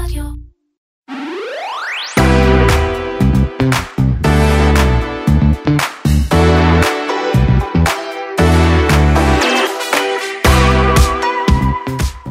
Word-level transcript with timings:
Radio. 0.00 0.49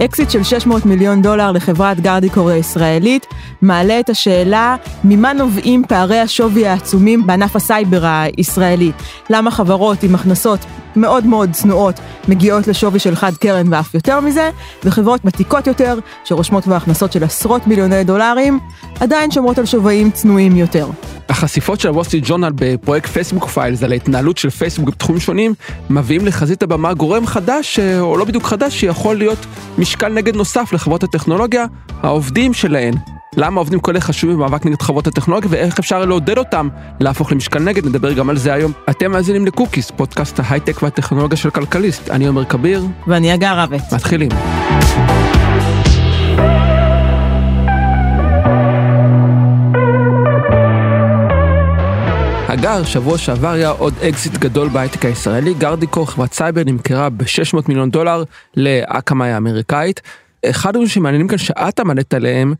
אקזיט 0.10 0.30
של 0.30 0.44
600 0.44 0.86
מיליון 0.86 1.21
דולר 1.21 1.52
לחברת 1.52 2.00
גרדיקור 2.00 2.50
הישראלית 2.50 3.25
מעלה 3.62 4.00
את 4.00 4.10
השאלה 4.10 4.75
ממה 5.04 5.34
נובעים 5.34 5.84
פערי 5.88 6.20
השווי 6.20 6.68
העצומים 6.68 7.28
בענף 7.28 7.55
הסייבר 7.55 8.02
הישראלי. 8.05 8.92
למה 9.30 9.52
חברות 9.52 10.04
עם 10.04 10.16
הכנסות 10.16 10.60
מאוד 10.96 11.25
מאוד 11.25 11.52
צנועות 11.52 12.00
מגיעות 12.28 12.68
לשווי 12.68 13.00
של 13.00 13.16
חד 13.16 13.34
קרן 13.38 13.74
ואף 13.74 13.93
יותר 13.93 14.20
מזה, 14.20 14.50
וחברות 14.84 15.21
ותיקות 15.25 15.68
יותר 15.68 16.00
שרושמות 16.23 16.64
כבר 16.64 16.76
הכנסות 16.76 17.12
של 17.12 17.23
עשרות 17.23 17.68
מיליוני 17.68 18.04
דולרים 18.04 18.60
עדיין 19.00 19.32
שומרות 19.32 19.57
על 19.57 19.66
שווים 19.66 20.11
צנועים 20.11 20.55
יותר. 20.55 20.88
החשיפות 21.30 21.80
של 21.80 21.88
הוול 21.88 22.03
סטריט 22.03 22.21
ג'ורנל 22.24 22.52
בפרויקט 22.55 23.10
Facebook 23.10 23.46
Files 23.47 23.83
על 23.83 23.91
ההתנהלות 23.91 24.38
של 24.38 24.50
פייסבוק 24.50 24.89
בתחומים 24.89 25.21
שונים 25.21 25.54
מביאים 25.89 26.25
לחזית 26.25 26.64
הבמה 26.64 26.94
גורם 26.94 27.25
חדש 27.25 27.80
אה, 27.80 28.00
או 28.00 28.18
לא 28.18 28.25
בדיוק 28.25 28.44
חדש 28.44 28.80
שיכול 28.80 29.18
להיות 29.18 29.46
משקל 30.00 30.14
נגד 30.14 30.36
נוסף 30.36 30.74
לחברות 30.74 31.04
הטכנולוגיה, 31.04 31.66
העובדים 32.02 32.53
שלהן. 32.53 32.94
למה 33.38 33.56
העובדים 33.56 33.80
כל 33.80 33.94
כך 34.00 34.03
חשובים 34.03 34.36
במאבק 34.36 34.66
נגד 34.66 34.81
חברות 34.81 35.08
הטכנולוגיה 35.08 35.50
ואיך 35.52 35.80
אפשר 35.80 36.06
לעודד 36.06 36.38
אותם 36.38 36.70
להפוך 37.00 37.31
למשקל 37.31 37.59
נגד, 37.59 37.86
נדבר 37.86 38.14
גם 38.14 38.30
על 38.30 38.38
זה 38.38 38.53
היום. 38.53 38.72
אתם 38.89 39.12
מאזינים 39.12 39.45
לקוקיס, 39.45 39.92
פודקאסט 39.92 40.39
ההייטק 40.39 40.84
והטכנולוגיה 40.84 41.38
של 41.38 41.50
כלכליסט. 41.50 42.09
אני 42.09 42.28
עומר 42.28 42.45
כביר. 42.45 42.84
ואני 43.08 43.31
הגר 43.31 43.59
רבת. 43.59 43.94
מתחילים. 43.94 44.30
הגר, 52.59 52.83
שבוע 52.83 53.17
שעבר 53.17 53.49
היה 53.49 53.69
עוד 53.69 53.93
אקזיט 54.09 54.33
גדול 54.33 54.69
בהייטק 54.69 55.05
הישראלי, 55.05 55.53
גרדיקור, 55.53 56.05
חברת 56.05 56.33
סייבר, 56.33 56.61
נמכרה 56.66 57.09
ב-600 57.09 57.57
מיליון 57.67 57.89
דולר 57.89 58.23
לאקמאי 58.57 59.31
האמריקאית. 59.31 60.01
אחד 60.45 60.69
הדברים 60.69 60.88
שמעניינים 60.88 61.27
כאן 61.27 61.38
שאת 61.38 61.79
עמדת 61.79 62.13
עליהם, 62.13 62.53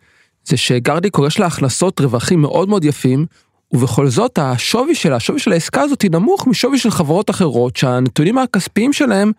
זה 0.44 0.58
שגרדיקור 0.58 1.28
יש 1.28 1.40
לה 1.40 1.46
הכנסות 1.46 2.00
רווחים 2.02 2.42
מאוד 2.42 2.70
מאוד 2.70 2.86
יפים, 2.86 3.26
ובכל 3.72 4.08
זאת 4.08 4.40
השווי 4.42 4.96
שלה, 4.96 5.16
השווי 5.16 5.40
של 5.40 5.52
העסקה 5.52 5.82
הזאת 5.82 6.02
היא 6.02 6.12
נמוך 6.12 6.48
משווי 6.48 6.78
של 6.80 6.92
חברות 6.92 7.30
אחרות, 7.30 7.76
שהנתונים 7.76 8.38
הכספיים 8.38 8.94
שלהם 8.94 9.32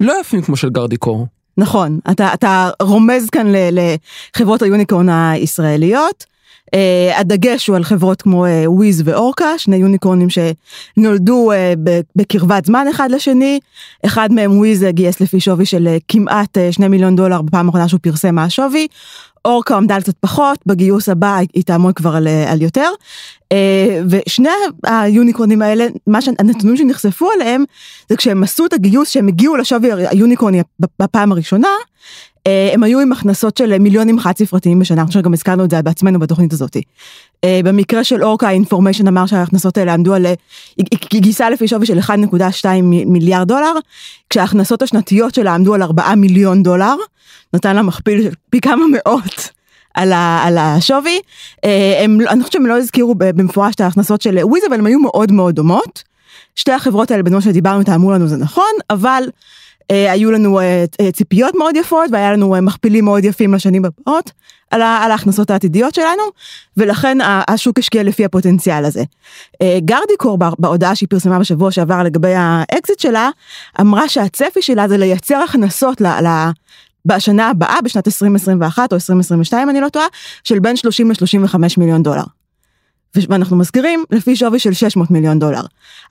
לא 0.00 0.20
יפים 0.20 0.42
כמו 0.42 0.56
של 0.56 0.70
גרדיקור. 0.70 1.26
נכון, 1.58 1.98
אתה, 2.10 2.34
אתה 2.34 2.70
רומז 2.82 3.30
כאן 3.30 3.46
לחברות 3.72 4.62
היוניקורן 4.62 5.08
הישראליות. 5.08 6.33
אה, 6.74 6.76
הדגש 7.16 7.66
הוא 7.66 7.76
על 7.76 7.84
חברות 7.84 8.22
כמו 8.22 8.46
וויז 8.66 9.00
אה, 9.00 9.02
ואורקה, 9.06 9.58
שני 9.58 9.76
יוניקורנים 9.76 10.28
שנולדו 10.30 11.52
אה, 11.52 11.54
בקרבת 12.16 12.64
זמן 12.64 12.86
אחד 12.90 13.10
לשני. 13.10 13.60
אחד 14.06 14.32
מהם 14.32 14.58
וויז 14.58 14.84
גייס 14.88 15.20
לפי 15.20 15.40
שווי 15.40 15.66
של 15.66 15.96
כמעט 16.08 16.58
אה, 16.58 16.72
2 16.72 16.90
מיליון 16.90 17.16
דולר 17.16 17.42
בפעם 17.42 17.66
האחרונה 17.66 17.88
שהוא 17.88 18.00
פרסם 18.02 18.34
מה 18.34 18.44
השווי. 18.44 18.86
אורקה 19.44 19.76
עמדה 19.76 19.94
על 19.94 20.02
קצת 20.02 20.14
פחות, 20.20 20.58
בגיוס 20.66 21.08
הבא 21.08 21.38
היא 21.54 21.64
תעמוד 21.64 21.94
כבר 21.94 22.16
על, 22.16 22.28
על 22.46 22.62
יותר. 22.62 22.90
ושני 24.08 24.48
היוניקורנים 24.86 25.62
האלה, 25.62 25.86
מה 26.06 26.22
שהנתונים 26.22 26.76
שנחשפו 26.76 27.30
עליהם, 27.30 27.64
זה 28.08 28.16
כשהם 28.16 28.42
עשו 28.42 28.66
את 28.66 28.72
הגיוס 28.72 29.08
שהם 29.08 29.28
הגיעו 29.28 29.56
לשווי 29.56 29.90
היוניקורני 29.92 30.62
בפעם 30.98 31.32
הראשונה, 31.32 31.68
הם 32.72 32.82
היו 32.82 33.00
עם 33.00 33.12
הכנסות 33.12 33.56
של 33.56 33.78
מיליונים 33.78 34.18
חד 34.18 34.32
ספרתיים 34.36 34.78
בשנה, 34.78 35.02
אני 35.02 35.12
שגם 35.12 35.32
הזכרנו 35.32 35.64
את 35.64 35.70
זה 35.70 35.82
בעצמנו 35.82 36.18
בתוכנית 36.18 36.52
הזאת. 36.52 36.76
במקרה 37.46 38.04
של 38.04 38.24
אורקה 38.24 38.50
אינפורמיישן 38.50 39.08
אמר 39.08 39.26
שההכנסות 39.26 39.78
האלה 39.78 39.94
עמדו 39.94 40.14
על, 40.14 40.26
היא 40.76 41.20
גייסה 41.20 41.50
לפי 41.50 41.68
שווי 41.68 41.86
של 41.86 41.98
1.2 41.98 42.66
מיליארד 42.82 43.48
דולר, 43.48 43.72
כשההכנסות 44.30 44.82
השנתיות 44.82 45.34
שלה 45.34 45.54
עמדו 45.54 45.74
על 45.74 45.82
4 45.82 46.14
מיליון 46.14 46.62
דולר, 46.62 46.94
נתן 47.54 47.76
לה 47.76 47.82
מכפיל 47.82 48.22
של 48.22 48.32
פי 48.50 48.60
כמה 48.60 48.84
מאות. 48.92 49.50
על, 49.94 50.12
ה, 50.12 50.42
על 50.44 50.58
השווי, 50.58 51.20
הם, 52.02 52.18
אני 52.28 52.40
חושבת 52.40 52.52
שהם 52.52 52.66
לא 52.66 52.78
הזכירו 52.78 53.14
במפורש 53.18 53.74
את 53.74 53.80
ההכנסות 53.80 54.22
של 54.22 54.38
וויז, 54.42 54.64
אבל 54.68 54.74
הן 54.74 54.86
היו 54.86 55.00
מאוד 55.00 55.32
מאוד 55.32 55.54
דומות. 55.54 56.02
שתי 56.54 56.72
החברות 56.72 57.10
האלה 57.10 57.22
בזמן 57.22 57.40
שדיברנו 57.40 57.80
איתן 57.80 57.92
אמרו 57.92 58.12
לנו 58.12 58.26
זה 58.26 58.36
נכון, 58.36 58.72
אבל 58.90 59.22
אה, 59.22 59.28
היו 59.88 60.32
לנו 60.32 60.60
אה, 60.60 60.84
אה, 61.00 61.12
ציפיות 61.12 61.54
מאוד 61.54 61.76
יפות 61.76 62.10
והיה 62.12 62.32
לנו 62.32 62.56
מכפילים 62.62 63.04
מאוד 63.04 63.24
יפים 63.24 63.54
לשנים 63.54 63.84
הבאות 63.84 64.30
על, 64.70 64.82
על 64.82 65.10
ההכנסות 65.10 65.50
העתידיות 65.50 65.94
שלנו 65.94 66.22
ולכן 66.76 67.18
השוק 67.48 67.78
השקיע 67.78 68.02
לפי 68.02 68.24
הפוטנציאל 68.24 68.84
הזה. 68.84 69.02
גרדיקור 69.78 70.38
בהודעה 70.58 70.94
שהיא 70.94 71.08
פרסמה 71.08 71.38
בשבוע 71.38 71.70
שעבר 71.70 72.02
לגבי 72.02 72.34
האקזיט 72.36 72.98
שלה 72.98 73.30
אמרה 73.80 74.08
שהצפי 74.08 74.62
שלה 74.62 74.88
זה 74.88 74.96
לייצר 74.96 75.36
הכנסות 75.36 76.00
ל, 76.00 76.06
ל, 76.06 76.28
בשנה 77.06 77.50
הבאה 77.50 77.80
בשנת 77.84 78.06
2021 78.06 78.92
או 78.92 78.96
2022 78.96 79.70
אני 79.70 79.80
לא 79.80 79.88
טועה 79.88 80.06
של 80.44 80.58
בין 80.58 80.76
30 80.76 81.10
ל-35 81.10 81.56
מיליון 81.78 82.02
דולר. 82.02 82.24
ואנחנו 83.28 83.56
מזכירים 83.56 84.04
לפי 84.10 84.36
שווי 84.36 84.58
של 84.58 84.72
600 84.72 85.10
מיליון 85.10 85.38
דולר. 85.38 85.62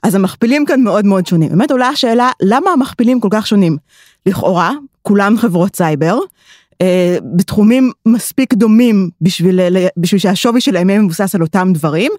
אז 0.02 0.14
המכפילים 0.14 0.64
כאן 0.66 0.80
מאוד 0.80 1.06
מאוד 1.06 1.26
שונים. 1.26 1.48
באמת 1.48 1.70
עולה 1.70 1.88
השאלה 1.88 2.30
למה 2.42 2.70
המכפילים 2.70 3.20
כל 3.20 3.28
כך 3.30 3.46
שונים. 3.46 3.76
לכאורה, 4.26 4.72
כולם 5.02 5.36
חברות 5.38 5.76
סייבר, 5.76 6.18
אה, 6.82 7.18
בתחומים 7.36 7.90
מספיק 8.06 8.54
דומים 8.54 9.10
בשביל, 9.20 9.60
בשביל 9.96 10.20
שהשווי 10.20 10.60
שלהם 10.60 10.90
יהיה 10.90 11.00
מבוסס 11.00 11.34
על 11.34 11.42
אותם 11.42 11.68
דברים. 11.74 12.12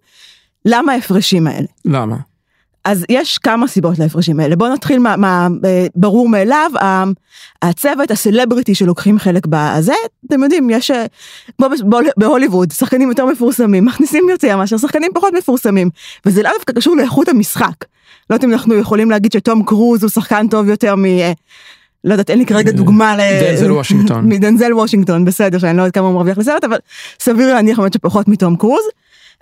למה 0.65 0.93
ההפרשים 0.93 1.47
האלה? 1.47 1.67
למה? 1.85 2.15
אז 2.85 3.05
יש 3.09 3.37
כמה 3.37 3.67
סיבות 3.67 3.99
להפרשים 3.99 4.39
האלה. 4.39 4.55
בואו 4.55 4.73
נתחיל 4.73 4.99
מה, 4.99 5.15
מה 5.15 5.47
אה, 5.65 5.87
ברור 5.95 6.29
מאליו, 6.29 6.71
הצוות, 7.61 8.11
הסלבריטי 8.11 8.75
שלוקחים 8.75 9.19
חלק 9.19 9.45
בזה, 9.49 9.93
אתם 10.27 10.43
יודעים, 10.43 10.69
יש, 10.69 10.91
אה, 10.91 11.05
כמו 11.57 11.67
בהוליווד, 12.17 12.71
שחקנים 12.71 13.09
יותר 13.09 13.25
מפורסמים, 13.25 13.85
מכניסים 13.89 14.29
יותר 14.29 14.57
מאשר 14.57 14.77
שחקנים 14.77 15.11
פחות 15.13 15.33
מפורסמים, 15.33 15.89
וזה 16.25 16.43
לאו 16.43 16.51
דווקא 16.53 16.73
קשור 16.73 16.95
לאיכות 16.95 17.29
המשחק. 17.29 17.85
לא 18.29 18.35
יודעת 18.35 18.43
אם 18.43 18.53
אנחנו 18.53 18.75
יכולים 18.75 19.11
להגיד 19.11 19.31
שתום 19.31 19.63
קרוז 19.63 20.03
הוא 20.03 20.09
שחקן 20.09 20.47
טוב 20.47 20.69
יותר 20.69 20.95
מ... 20.95 21.05
אה, 21.05 21.31
לא 22.03 22.13
יודעת, 22.13 22.29
אין 22.29 22.39
לי 22.39 22.45
כרגע 22.45 22.71
דוגמה 22.71 23.17
ל... 23.17 23.19
דנזל 23.41 23.71
וושינגטון. 23.71 24.25
מדנזל 24.33 24.73
וושינגטון, 24.73 25.25
בסדר, 25.25 25.57
שאני 25.57 25.77
לא 25.77 25.81
יודעת 25.81 25.93
כמה 25.93 26.05
הוא 26.05 26.13
מרוויח 26.13 26.37
לסרט, 26.37 26.63
אבל 26.63 26.77
סביר 27.19 27.53
להניח 27.53 27.79
באמת 27.79 27.93
שפחות 27.93 28.27
מתום 28.27 28.55
קרוז. 28.55 28.83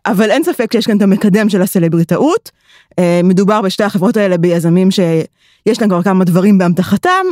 אבל 0.05 0.31
אין 0.31 0.43
ספק 0.43 0.73
שיש 0.73 0.85
כאן 0.85 0.97
את 0.97 1.01
המקדם 1.01 1.49
של 1.49 1.61
הסלבריטאות. 1.61 2.51
אה, 2.99 3.21
מדובר 3.23 3.61
בשתי 3.61 3.83
החברות 3.83 4.17
האלה 4.17 4.37
ביזמים 4.37 4.91
שיש 4.91 5.81
להם 5.81 5.89
כבר 5.89 6.03
כמה 6.03 6.23
דברים 6.23 6.57
באמתחתם. 6.57 7.25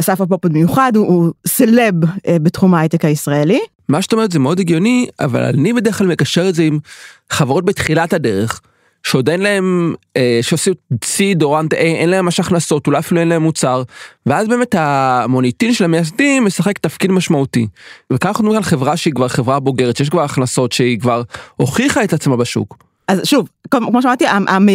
אסף 0.00 0.20
רפפורט 0.20 0.46
במיוחד 0.46 0.92
הוא, 0.96 1.06
הוא 1.06 1.32
סלב 1.46 1.94
אה, 2.26 2.36
בתחום 2.42 2.74
ההייטק 2.74 3.04
הישראלי. 3.04 3.60
מה 3.88 4.02
שאת 4.02 4.12
אומרת 4.12 4.32
זה 4.32 4.38
מאוד 4.38 4.60
הגיוני, 4.60 5.06
אבל 5.20 5.42
אני 5.42 5.72
בדרך 5.72 5.98
כלל 5.98 6.06
מקשר 6.06 6.48
את 6.48 6.54
זה 6.54 6.62
עם 6.62 6.78
חברות 7.30 7.64
בתחילת 7.64 8.12
הדרך. 8.12 8.60
שעוד 9.02 9.28
אין 9.28 9.40
להם, 9.40 9.94
אה, 10.16 10.38
שעושים 10.42 10.74
או 11.42 11.52
ראנד 11.52 11.74
A, 11.74 11.76
אין 11.76 12.10
להם 12.10 12.24
ממש 12.24 12.40
הכנסות, 12.40 12.86
אולי 12.86 12.98
אפילו 12.98 13.20
אין 13.20 13.28
להם 13.28 13.42
מוצר, 13.42 13.82
ואז 14.26 14.48
באמת 14.48 14.74
המוניטין 14.78 15.74
של 15.74 15.84
המייסדים 15.84 16.44
משחק 16.44 16.78
תפקיד 16.78 17.12
משמעותי. 17.12 17.66
וככה 18.12 18.28
אנחנו 18.28 18.44
מדברים 18.44 18.56
על 18.56 18.64
חברה 18.64 18.96
שהיא 18.96 19.14
כבר 19.14 19.28
חברה 19.28 19.60
בוגרת, 19.60 19.96
שיש 19.96 20.08
כבר 20.08 20.22
הכנסות 20.22 20.72
שהיא 20.72 21.00
כבר 21.00 21.22
הוכיחה 21.56 22.04
את 22.04 22.12
עצמה 22.12 22.36
בשוק. 22.36 22.88
אז 23.08 23.20
שוב, 23.24 23.48
כמו 23.70 24.02
שאמרתי, 24.02 24.24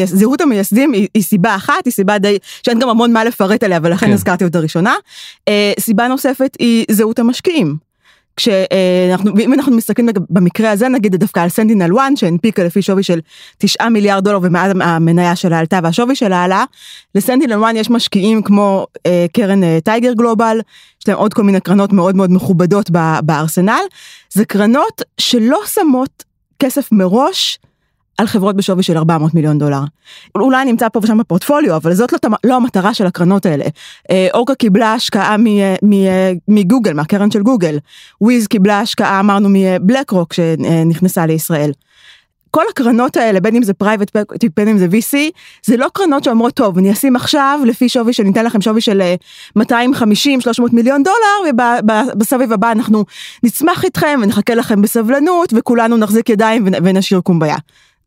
זהות 0.06 0.42
המייסדים 0.42 0.94
היא, 0.94 1.08
היא 1.14 1.24
סיבה 1.24 1.56
אחת, 1.56 1.86
היא 1.86 1.94
סיבה 1.94 2.18
די, 2.18 2.38
שאין 2.66 2.80
גם 2.80 2.90
המון 2.90 3.14
מה 3.14 3.24
לפרט 3.24 3.64
עליה, 3.64 3.80
ולכן 3.84 4.06
כן. 4.06 4.12
הזכרתי 4.12 4.44
אותה 4.44 4.60
ראשונה. 4.60 4.94
אה, 5.48 5.74
סיבה 5.80 6.08
נוספת 6.08 6.58
היא 6.60 6.86
זהות 6.92 7.20
המשקיעים. 7.20 7.78
כשאנחנו, 8.36 9.32
אם 9.40 9.54
אנחנו 9.54 9.76
מסתכלים 9.76 10.10
במקרה 10.30 10.72
הזה 10.72 10.88
נגיד 10.88 11.16
דווקא 11.16 11.40
על 11.40 11.50
סנטינל 11.50 11.98
1 11.98 12.04
שהנפיקה 12.16 12.64
לפי 12.64 12.82
שווי 12.82 13.04
של 13.04 13.20
9 13.58 13.90
מיליארד 13.90 14.24
דולר 14.24 14.40
ומאז 14.42 14.72
המניה 14.82 15.36
שלה 15.36 15.60
עלתה 15.60 15.80
והשווי 15.84 16.16
שלה 16.16 16.44
עלה, 16.44 16.66
לסנטינל 17.16 17.64
1 17.64 17.76
יש 17.76 17.90
משקיעים 17.90 18.42
כמו 18.42 18.88
אה, 19.06 19.26
קרן 19.34 19.64
אה, 19.64 19.78
טייגר 19.84 20.14
גלובל, 20.14 20.60
יש 21.02 21.08
להם 21.08 21.18
עוד 21.18 21.34
כל 21.34 21.44
מיני 21.44 21.60
קרנות 21.60 21.94
מאוד 21.94 22.16
מאוד 22.16 22.32
מכובדות 22.32 22.90
בארסנל, 23.24 23.82
זה 24.34 24.46
קרנות 24.46 25.02
שלא 25.18 25.60
שמות 25.66 26.24
כסף 26.60 26.92
מראש 26.92 27.60
על 28.18 28.28
חברות 28.28 28.56
בשווי 28.56 28.84
של 28.84 28.98
400 28.98 29.34
מיליון 29.34 29.60
דולר. 29.60 29.82
אולי 30.36 30.66
נמצא 30.66 30.90
פה 30.90 31.00
ושם 31.04 31.18
בפורטפוליו, 31.18 31.76
אבל 31.76 31.94
זאת 31.94 32.14
לא, 32.14 32.20
לא 32.44 32.56
המטרה 32.56 32.94
של 32.94 33.06
הקרנות 33.06 33.46
האלה. 33.46 33.66
אה, 34.12 34.28
אורקה 34.34 34.56
קיבלה 34.56 34.94
השקעה 34.94 35.36
מגוגל, 36.48 36.94
מהקרן 36.94 37.32
של 37.32 37.42
גוגל. 37.42 37.78
וויז 38.22 38.48
קיבלה 38.48 38.80
השקעה, 38.80 39.20
אמרנו, 39.20 39.50
מבלקרוק 39.52 40.34
שנכנסה 40.34 41.26
לישראל. 41.26 41.72
כל 42.52 42.64
הקרנות 42.70 43.18
האלה, 43.18 43.40
בין 43.40 43.56
אם 43.56 43.64
זה 43.64 43.74
private, 43.74 44.18
בין 44.56 44.68
אם 44.68 44.78
זה 44.78 44.88
VC, 44.88 45.18
זה 45.66 45.78
לא 45.78 45.88
קרנות 45.94 46.24
שאומרות, 46.24 46.54
טוב, 46.54 46.78
אני 46.78 46.92
אשים 46.92 47.16
עכשיו 47.16 47.60
לפי 47.66 47.90
שווי 47.90 48.14
שניתן 48.14 48.46
לכם 48.46 48.62
שווי 48.62 48.82
של 48.82 49.02
250-300 49.60 49.64
מיליון 50.74 51.04
דולר, 51.04 51.56
ובסבב 52.16 52.52
הבא 52.52 52.72
אנחנו 52.72 53.06
נצמח 53.44 53.84
איתכם 53.84 54.20
ונחכה 54.24 54.56
לכם 54.56 54.82
בסבלנות, 54.82 55.54
וכולנו 55.56 55.98
נחזיק 55.98 56.30
ידיים 56.30 56.66
ונשאיר 56.84 57.22
קומבאיה. 57.22 57.56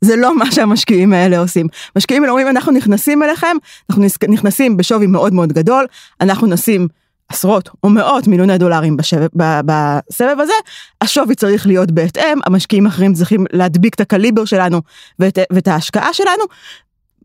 זה 0.01 0.17
לא 0.17 0.39
מה 0.39 0.53
שהמשקיעים 0.53 1.13
האלה 1.13 1.39
עושים. 1.39 1.67
משקיעים 1.97 2.23
האלה 2.23 2.31
אומרים, 2.31 2.49
אנחנו 2.49 2.73
נכנסים 2.73 3.23
אליכם, 3.23 3.57
אנחנו 3.91 4.05
נכנסים 4.29 4.77
בשווי 4.77 5.07
מאוד 5.07 5.33
מאוד 5.33 5.53
גדול, 5.53 5.87
אנחנו 6.21 6.47
נשים 6.47 6.89
עשרות 7.29 7.69
או 7.85 7.91
מאות 7.91 8.27
מיליוני 8.27 8.59
דולרים 8.59 8.97
בשבב, 8.97 9.29
בסבב 9.35 10.37
הזה, 10.41 10.53
השווי 11.01 11.35
צריך 11.35 11.67
להיות 11.67 11.91
בהתאם, 11.91 12.39
המשקיעים 12.47 12.87
האחרים 12.87 13.15
צריכים 13.15 13.45
להדביק 13.53 13.95
את 13.95 14.01
הקליבר 14.01 14.45
שלנו 14.45 14.83
ואת, 15.19 15.39
ואת 15.53 15.69
ההשקעה 15.69 16.13
שלנו. 16.13 16.45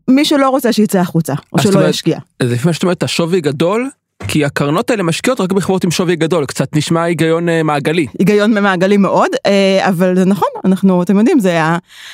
מי 0.08 0.24
שלא 0.24 0.48
רוצה 0.48 0.72
שיצא 0.72 0.98
החוצה, 0.98 1.34
או 1.52 1.58
שלא 1.62 1.88
ישקיע. 1.88 2.18
אז 2.40 2.52
לפני 2.52 2.72
שאת 2.72 2.82
אומרת, 2.82 3.02
השווי 3.02 3.40
גדול, 3.40 3.90
כי 4.28 4.44
הקרנות 4.44 4.90
האלה 4.90 5.02
משקיעות 5.02 5.40
רק 5.40 5.52
בחברות 5.52 5.84
עם 5.84 5.90
שווי 5.90 6.16
גדול, 6.16 6.46
קצת 6.46 6.76
נשמע 6.76 7.02
היגיון 7.02 7.48
אה, 7.48 7.62
מעגלי. 7.62 8.06
היגיון 8.18 8.62
מעגלי 8.62 8.96
מאוד, 8.96 9.30
אה, 9.46 9.88
אבל 9.88 10.16
זה 10.16 10.24
נכון, 10.24 10.48
אנחנו, 10.64 11.02
אתם 11.02 11.18
יודעים, 11.18 11.40
זה, 11.40 11.60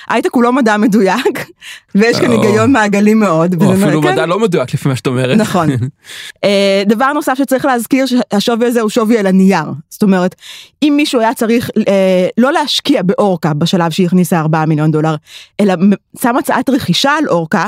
ההייטק 0.08 0.34
הוא 0.34 0.42
לא 0.42 0.52
מדע 0.52 0.76
מדויק, 0.76 1.50
ויש 1.94 2.20
כאן 2.20 2.30
היגיון 2.30 2.72
מעגלי 2.72 3.14
מאוד. 3.14 3.62
או 3.62 3.72
אפילו 3.72 4.02
כן. 4.02 4.12
מדע 4.12 4.26
לא 4.26 4.40
מדויק 4.40 4.74
לפי 4.74 4.88
מה 4.88 4.96
שאת 4.96 5.06
אומרת. 5.06 5.38
נכון. 5.38 5.68
אה, 6.44 6.82
דבר 6.86 7.12
נוסף 7.12 7.34
שצריך 7.38 7.64
להזכיר, 7.64 8.06
שהשווי 8.06 8.66
הזה 8.66 8.80
הוא 8.80 8.90
שווי 8.90 9.18
על 9.18 9.26
הנייר. 9.26 9.66
זאת 9.88 10.02
אומרת, 10.02 10.34
אם 10.82 10.94
מישהו 10.96 11.20
היה 11.20 11.34
צריך 11.34 11.70
לא 12.38 12.52
להשקיע 12.52 13.02
באורקה 13.02 13.54
בשלב 13.54 13.90
שהיא 13.90 14.06
הכניסה 14.06 14.40
4 14.40 14.64
מיליון 14.64 14.90
דולר, 14.90 15.14
אלא 15.60 15.74
שם 16.22 16.36
הצעת 16.36 16.70
רכישה 16.70 17.10
על 17.10 17.28
אורקה, 17.28 17.66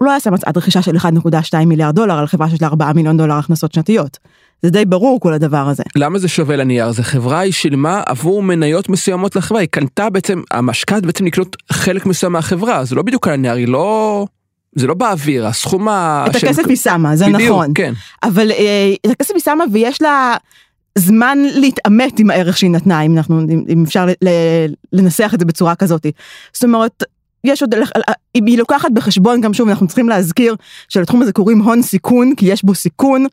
הוא 0.00 0.06
לא 0.06 0.20
שם 0.20 0.34
הצעת 0.34 0.56
רכישה 0.56 0.82
של 0.82 0.96
1.2 0.96 1.64
מיליארד 1.66 1.94
דולר 1.94 2.18
על 2.18 2.26
חברה 2.26 2.50
שיש 2.50 2.62
לה 2.62 2.68
4 2.68 2.92
מיליון 2.92 3.16
דולר 3.16 3.34
הכנסות 3.34 3.72
שנתיות. 3.72 4.18
זה 4.62 4.70
די 4.70 4.84
ברור 4.84 5.20
כל 5.20 5.32
הדבר 5.32 5.68
הזה. 5.68 5.82
למה 5.96 6.18
זה 6.18 6.28
שווה 6.28 6.56
לנייר? 6.56 6.92
זה 6.92 7.02
חברה 7.02 7.38
היא 7.38 7.52
שילמה 7.52 8.02
עבור 8.06 8.42
מניות 8.42 8.88
מסוימות 8.88 9.36
לחברה, 9.36 9.60
היא 9.60 9.68
קנתה 9.68 10.10
בעצם, 10.10 10.42
המשקעת 10.50 11.06
בעצם 11.06 11.24
לקנות 11.24 11.56
חלק 11.72 12.06
מסוים 12.06 12.32
מהחברה, 12.32 12.84
זה 12.84 12.94
לא 12.94 13.02
בדיוק 13.02 13.28
על 13.28 13.34
הנייר, 13.34 13.54
היא 13.54 13.68
לא... 13.68 14.26
זה 14.74 14.86
לא 14.86 14.94
באוויר, 14.94 15.46
הסכום 15.46 15.88
ה... 15.88 16.26
את 16.30 16.36
הכסף 16.36 16.62
היא 16.68 16.76
שמה, 16.76 17.16
זה 17.16 17.24
בדיוק, 17.24 17.50
נכון. 17.50 17.72
כן. 17.74 17.92
אבל 18.22 18.50
אה, 18.50 18.94
את 19.06 19.10
הכסף 19.10 19.34
היא 19.34 19.42
שמה 19.42 19.64
ויש 19.72 20.02
לה 20.02 20.36
זמן 20.98 21.38
להתעמת 21.54 22.18
עם 22.18 22.30
הערך 22.30 22.58
שהיא 22.58 22.70
נתנה, 22.70 23.00
אם 23.00 23.16
אנחנו, 23.16 23.40
אם 23.68 23.84
אפשר 23.84 24.06
לנסח 24.92 25.30
את 25.34 25.40
זה 25.40 25.46
בצורה 25.46 25.74
כזאת. 25.74 26.06
זאת 26.52 26.64
אומרת, 26.64 27.04
יש 27.44 27.62
עוד, 27.62 27.74
אם 28.34 28.46
היא 28.46 28.58
לוקחת 28.58 28.90
בחשבון 28.94 29.40
גם 29.40 29.54
שוב 29.54 29.68
אנחנו 29.68 29.86
צריכים 29.86 30.08
להזכיר 30.08 30.56
שלתחום 30.88 31.22
הזה 31.22 31.32
קוראים 31.32 31.58
הון 31.58 31.82
סיכון 31.82 32.34
כי 32.36 32.46
יש 32.46 32.64
בו 32.64 32.74
סיכון. 32.74 33.26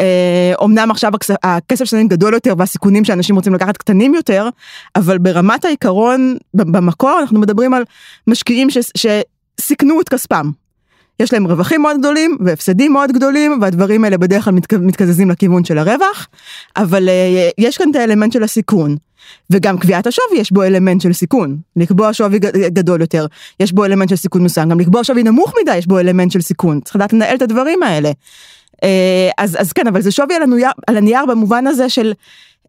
אה, 0.00 0.52
אמנם 0.64 0.90
עכשיו 0.90 1.12
הכסף 1.42 1.84
שלהם 1.84 2.08
גדול 2.08 2.34
יותר 2.34 2.54
והסיכונים 2.58 3.04
שאנשים 3.04 3.36
רוצים 3.36 3.54
לקחת 3.54 3.76
קטנים 3.76 4.14
יותר 4.14 4.48
אבל 4.96 5.18
ברמת 5.18 5.64
העיקרון 5.64 6.36
במקור 6.54 7.18
אנחנו 7.20 7.40
מדברים 7.40 7.74
על 7.74 7.82
משקיעים 8.26 8.70
ש, 8.70 8.78
שסיכנו 8.96 10.00
את 10.00 10.08
כספם. 10.08 10.50
יש 11.20 11.32
להם 11.32 11.46
רווחים 11.46 11.82
מאוד 11.82 11.98
גדולים 11.98 12.36
והפסדים 12.40 12.92
מאוד 12.92 13.12
גדולים 13.12 13.58
והדברים 13.60 14.04
האלה 14.04 14.18
בדרך 14.18 14.44
כלל 14.44 14.54
מתקזזים 14.80 15.30
לכיוון 15.30 15.64
של 15.64 15.78
הרווח 15.78 16.28
אבל 16.76 17.08
אה, 17.08 17.48
יש 17.58 17.78
כאן 17.78 17.90
את 17.90 17.96
האלמנט 17.96 18.32
של 18.32 18.42
הסיכון. 18.42 18.96
וגם 19.50 19.78
קביעת 19.78 20.06
השווי 20.06 20.38
יש 20.38 20.52
בו 20.52 20.62
אלמנט 20.62 21.00
של 21.00 21.12
סיכון, 21.12 21.56
לקבוע 21.76 22.12
שווי 22.12 22.38
גדול 22.68 23.00
יותר, 23.00 23.26
יש 23.60 23.72
בו 23.72 23.84
אלמנט 23.84 24.08
של 24.08 24.16
סיכון 24.16 24.44
מסוים, 24.44 24.68
גם 24.68 24.80
לקבוע 24.80 25.04
שווי 25.04 25.22
נמוך 25.22 25.54
מדי 25.62 25.76
יש 25.76 25.86
בו 25.86 25.98
אלמנט 25.98 26.30
של 26.30 26.40
סיכון, 26.40 26.80
צריך 26.80 26.96
לדעת 26.96 27.12
לנהל 27.12 27.36
את 27.36 27.42
הדברים 27.42 27.82
האלה. 27.82 28.10
אה, 28.84 29.30
אז, 29.38 29.56
אז 29.60 29.72
כן, 29.72 29.86
אבל 29.86 30.00
זה 30.00 30.10
שווי 30.10 30.34
על 30.34 30.42
הנייר, 30.42 30.70
על 30.86 30.96
הנייר 30.96 31.26
במובן 31.26 31.66
הזה 31.66 31.88
של, 31.88 32.12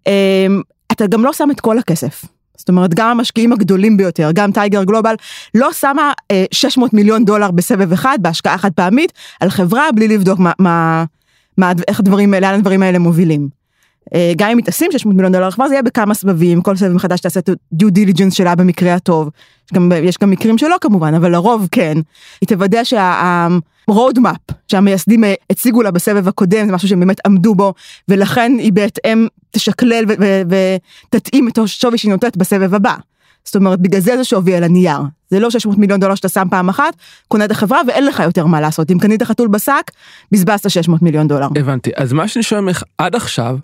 אה, 0.08 0.48
אתה 0.92 1.08
גם 1.08 1.24
לא 1.24 1.34
שם 1.34 1.52
את 1.52 1.60
כל 1.60 1.78
הכסף. 1.78 2.26
זאת 2.58 2.70
אומרת, 2.70 2.94
גם 2.94 3.10
המשקיעים 3.10 3.54
הגדולים 3.54 3.98
ביותר, 3.98 4.30
גם 4.34 4.52
טייגר 4.52 4.84
גלובל, 4.84 5.16
לא 5.56 5.74
שמה 5.74 6.12
600 6.52 6.94
מיליון 6.94 7.26
דולר 7.26 7.52
בסבב 7.52 7.94
אחד, 7.94 8.18
בהשקעה 8.22 8.58
חד 8.58 8.72
פעמית, 8.72 9.14
על 9.40 9.50
חברה 9.50 9.92
בלי 9.96 10.08
לבדוק 10.08 10.40
מה, 10.40 10.52
מה, 10.60 11.06
מה, 11.58 11.72
איך 11.88 12.00
הדברים, 12.00 12.34
לאן 12.34 12.54
הדברים 12.54 12.84
האלה 12.84 13.00
מובילים. 13.00 13.63
אה, 14.14 14.34
גם 14.38 14.50
אם 14.50 14.58
היא 14.58 14.66
תשים 14.66 14.92
600 14.92 15.16
מיליון 15.16 15.34
דולר 15.34 15.52
כבר 15.52 15.68
זה 15.68 15.74
יהיה 15.74 15.84
בכמה 15.84 16.14
סבבים, 16.14 16.62
כל 16.62 16.76
סבב 16.76 16.94
מחדש 16.94 17.20
תעשה 17.20 17.40
את 17.40 17.50
ה-due 17.50 18.32
שלה 18.32 18.56
במקרה 18.56 18.94
הטוב. 18.94 19.30
יש 19.66 19.74
גם, 19.74 19.92
יש 20.04 20.18
גם 20.22 20.30
מקרים 20.30 20.58
שלא 20.58 20.76
כמובן, 20.82 21.14
אבל 21.14 21.32
לרוב 21.32 21.68
כן. 21.72 21.98
היא 22.42 22.48
תוודא 22.48 22.84
שה-road 22.84 24.18
map 24.18 24.54
שהמייסדים 24.68 25.24
הציגו 25.50 25.82
לה 25.82 25.92
בסבב 25.92 26.28
הקודם, 26.28 26.66
זה 26.66 26.72
משהו 26.72 26.88
שהם 26.88 27.00
באמת 27.00 27.26
עמדו 27.26 27.56
בו, 27.56 27.74
ולכן 28.08 28.52
היא 28.60 28.74
בהתאם 28.74 29.28
תשקלל 29.52 30.06
ותתאים 31.10 31.48
את 31.48 31.58
השווי 31.58 31.98
שהיא 31.98 32.12
נותנת 32.12 32.38
בסבב 32.38 32.74
הבא. 32.74 32.96
זאת 33.46 33.56
אומרת, 33.56 33.80
בגלל 33.80 34.02
זה 34.02 34.18
זה 34.18 34.24
שווי 34.24 34.56
על 34.56 34.64
הנייר. 34.64 35.00
זה 35.30 35.40
לא 35.40 35.50
600 35.50 35.78
מיליון 35.78 36.00
דולר 36.00 36.16
שאתה 36.16 36.30
שם 36.30 36.48
פעם 36.50 36.70
אחת, 36.70 36.96
קונה 37.28 37.46
את 37.46 37.52
החברה 37.52 37.82
ואין 37.88 38.06
לך 38.06 38.20
יותר 38.20 38.46
מה 38.46 38.62
לעשות. 38.62 38.92
אם 38.92 39.00
קנית 39.00 39.24
חתול 39.24 39.48
בשק, 39.48 39.92
בזבזת 40.32 40.70
600 40.70 41.02
מיליון 41.02 41.28
דולר. 41.28 41.48
הבנתי. 41.58 41.92
אז 41.96 42.14
מה 42.14 42.28
שאני 42.28 42.44
שואל 42.44 42.62
ממך 42.62 42.84
עד 42.98 43.16
עכשיו, 43.16 43.58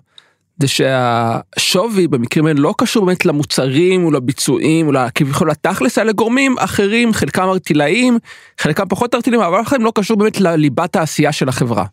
זה 0.60 0.68
שהשווי 0.68 2.08
במקרים 2.08 2.46
האלה 2.46 2.60
לא 2.60 2.74
קשור 2.78 3.06
באמת 3.06 3.26
למוצרים 3.26 4.04
או 4.04 4.10
לביצועים 4.10 4.88
או 4.88 4.92
כביכול 5.14 5.50
לתכלס 5.50 5.98
האלה 5.98 6.12
גורמים 6.12 6.58
אחרים 6.58 7.12
חלקם 7.12 7.42
ארטילאיים 7.42 8.18
חלקם 8.58 8.84
פחות 8.88 9.14
ארטילאיים 9.14 9.42
אבל 9.42 9.60
אחרים 9.60 9.84
לא 9.84 9.92
קשור 9.94 10.16
באמת 10.16 10.40
לליבת 10.40 10.96
העשייה 10.96 11.32
של 11.32 11.48
החברה. 11.48 11.84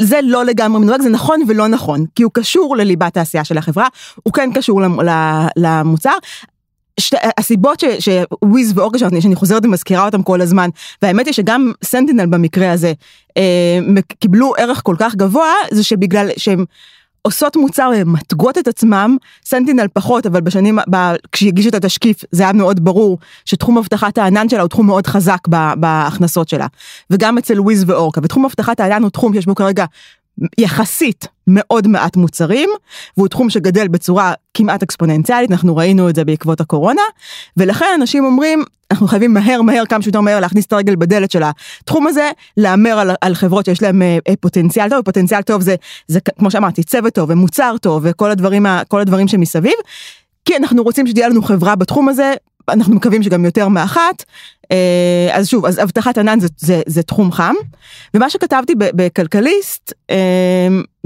זה 0.00 0.20
לא 0.22 0.44
לגמרי 0.44 0.80
מדויק 0.80 1.02
זה 1.02 1.08
נכון 1.08 1.40
ולא 1.48 1.68
נכון 1.68 2.04
כי 2.14 2.22
הוא 2.22 2.32
קשור 2.34 2.76
לליבת 2.76 3.16
העשייה 3.16 3.44
של 3.44 3.58
החברה 3.58 3.86
הוא 4.22 4.32
כן 4.32 4.50
קשור 4.54 4.82
למוצר. 5.56 6.14
שתי, 7.00 7.16
הסיבות 7.38 7.82
שוויז 7.98 8.72
ואורגה 8.74 8.98
שאני 8.98 9.34
חוזרת 9.34 9.64
ומזכירה 9.64 10.04
אותם 10.04 10.22
כל 10.22 10.40
הזמן 10.40 10.68
והאמת 11.02 11.26
היא 11.26 11.34
שגם 11.34 11.72
סנטינל 11.84 12.26
במקרה 12.26 12.72
הזה 12.72 12.92
אה, 13.36 13.78
קיבלו 14.18 14.52
ערך 14.58 14.80
כל 14.84 14.96
כך 14.98 15.14
גבוה 15.14 15.52
זה 15.70 15.84
שבגלל 15.84 16.30
שהם 16.36 16.64
עושות 17.22 17.56
מוצר 17.56 17.90
ומתגות 17.96 18.58
את 18.58 18.68
עצמם, 18.68 19.16
סנטינל 19.44 19.86
פחות, 19.92 20.26
אבל 20.26 20.40
בשנים, 20.40 20.78
ב, 20.90 20.96
כשהגישו 21.32 21.68
את 21.68 21.74
התשקיף 21.74 22.24
זה 22.32 22.42
היה 22.42 22.52
מאוד 22.52 22.84
ברור 22.84 23.18
שתחום 23.44 23.78
אבטחת 23.78 24.18
הענן 24.18 24.48
שלה 24.48 24.60
הוא 24.60 24.68
תחום 24.68 24.86
מאוד 24.86 25.06
חזק 25.06 25.48
בהכנסות 25.76 26.48
שלה. 26.48 26.66
וגם 27.10 27.38
אצל 27.38 27.60
וויז 27.60 27.84
ואורקה, 27.86 28.20
ותחום 28.24 28.44
אבטחת 28.44 28.80
הענן 28.80 29.02
הוא 29.02 29.10
תחום 29.10 29.34
שיש 29.34 29.46
בו 29.46 29.54
כרגע 29.54 29.84
יחסית 30.58 31.26
מאוד 31.46 31.86
מעט 31.86 32.16
מוצרים, 32.16 32.70
והוא 33.16 33.28
תחום 33.28 33.50
שגדל 33.50 33.88
בצורה 33.88 34.32
כמעט 34.54 34.82
אקספוננציאלית, 34.82 35.50
אנחנו 35.50 35.76
ראינו 35.76 36.08
את 36.08 36.14
זה 36.14 36.24
בעקבות 36.24 36.60
הקורונה, 36.60 37.02
ולכן 37.56 37.86
אנשים 37.94 38.24
אומרים, 38.24 38.64
אנחנו 38.90 39.08
חייבים 39.08 39.34
מהר 39.34 39.62
מהר 39.62 39.86
כמה 39.86 40.02
שיותר 40.02 40.20
מהר 40.20 40.40
להכניס 40.40 40.66
את 40.66 40.72
הרגל 40.72 40.96
בדלת 40.96 41.30
של 41.30 41.42
התחום 41.42 42.06
הזה, 42.06 42.30
להמר 42.56 42.98
על, 42.98 43.10
על 43.20 43.34
חברות 43.34 43.64
שיש 43.64 43.82
להם 43.82 44.02
אה, 44.02 44.18
פוטנציאל 44.40 44.90
טוב, 44.90 45.02
פוטנציאל 45.02 45.42
טוב 45.42 45.62
זה, 45.62 45.74
זה 46.08 46.20
כמו 46.20 46.50
שאמרתי, 46.50 46.82
צוות 46.82 47.14
טוב 47.14 47.30
ומוצר 47.30 47.76
טוב 47.80 48.02
וכל 48.04 48.30
הדברים, 48.30 48.66
הדברים 49.00 49.28
שמסביב, 49.28 49.74
כי 50.44 50.56
אנחנו 50.56 50.82
רוצים 50.82 51.06
שתהיה 51.06 51.28
לנו 51.28 51.42
חברה 51.42 51.76
בתחום 51.76 52.08
הזה, 52.08 52.34
אנחנו 52.70 52.94
מקווים 52.94 53.22
שגם 53.22 53.44
יותר 53.44 53.68
מאחת, 53.68 54.24
אה, 54.72 55.28
אז 55.32 55.48
שוב, 55.48 55.66
אז 55.66 55.82
אבטחת 55.82 56.18
ענן 56.18 56.40
זה, 56.40 56.48
זה, 56.58 56.82
זה 56.86 57.02
תחום 57.02 57.32
חם, 57.32 57.54
ומה 58.14 58.30
שכתבתי 58.30 58.74
בכלכליסט 58.78 59.92
אה, 60.10 60.16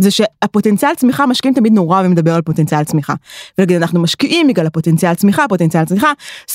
זה 0.01 0.11
שהפוטנציאל 0.11 0.95
צמיחה, 0.95 1.27
משקיעים 1.27 1.55
תמיד 1.55 1.73
נורא 1.73 2.03
לדבר 2.03 2.35
על 2.35 2.43
פוטנציאל 2.43 2.85
צמיחה. 2.85 3.15
ולהגיד 3.59 3.77
אנחנו 3.77 4.01
משקיעים 4.01 4.49
בגלל 4.49 4.67
הפוטנציאל 4.67 5.15
צמיחה, 5.15 5.49
פוטנציאל 5.49 5.85
צמיחה, 5.85 6.13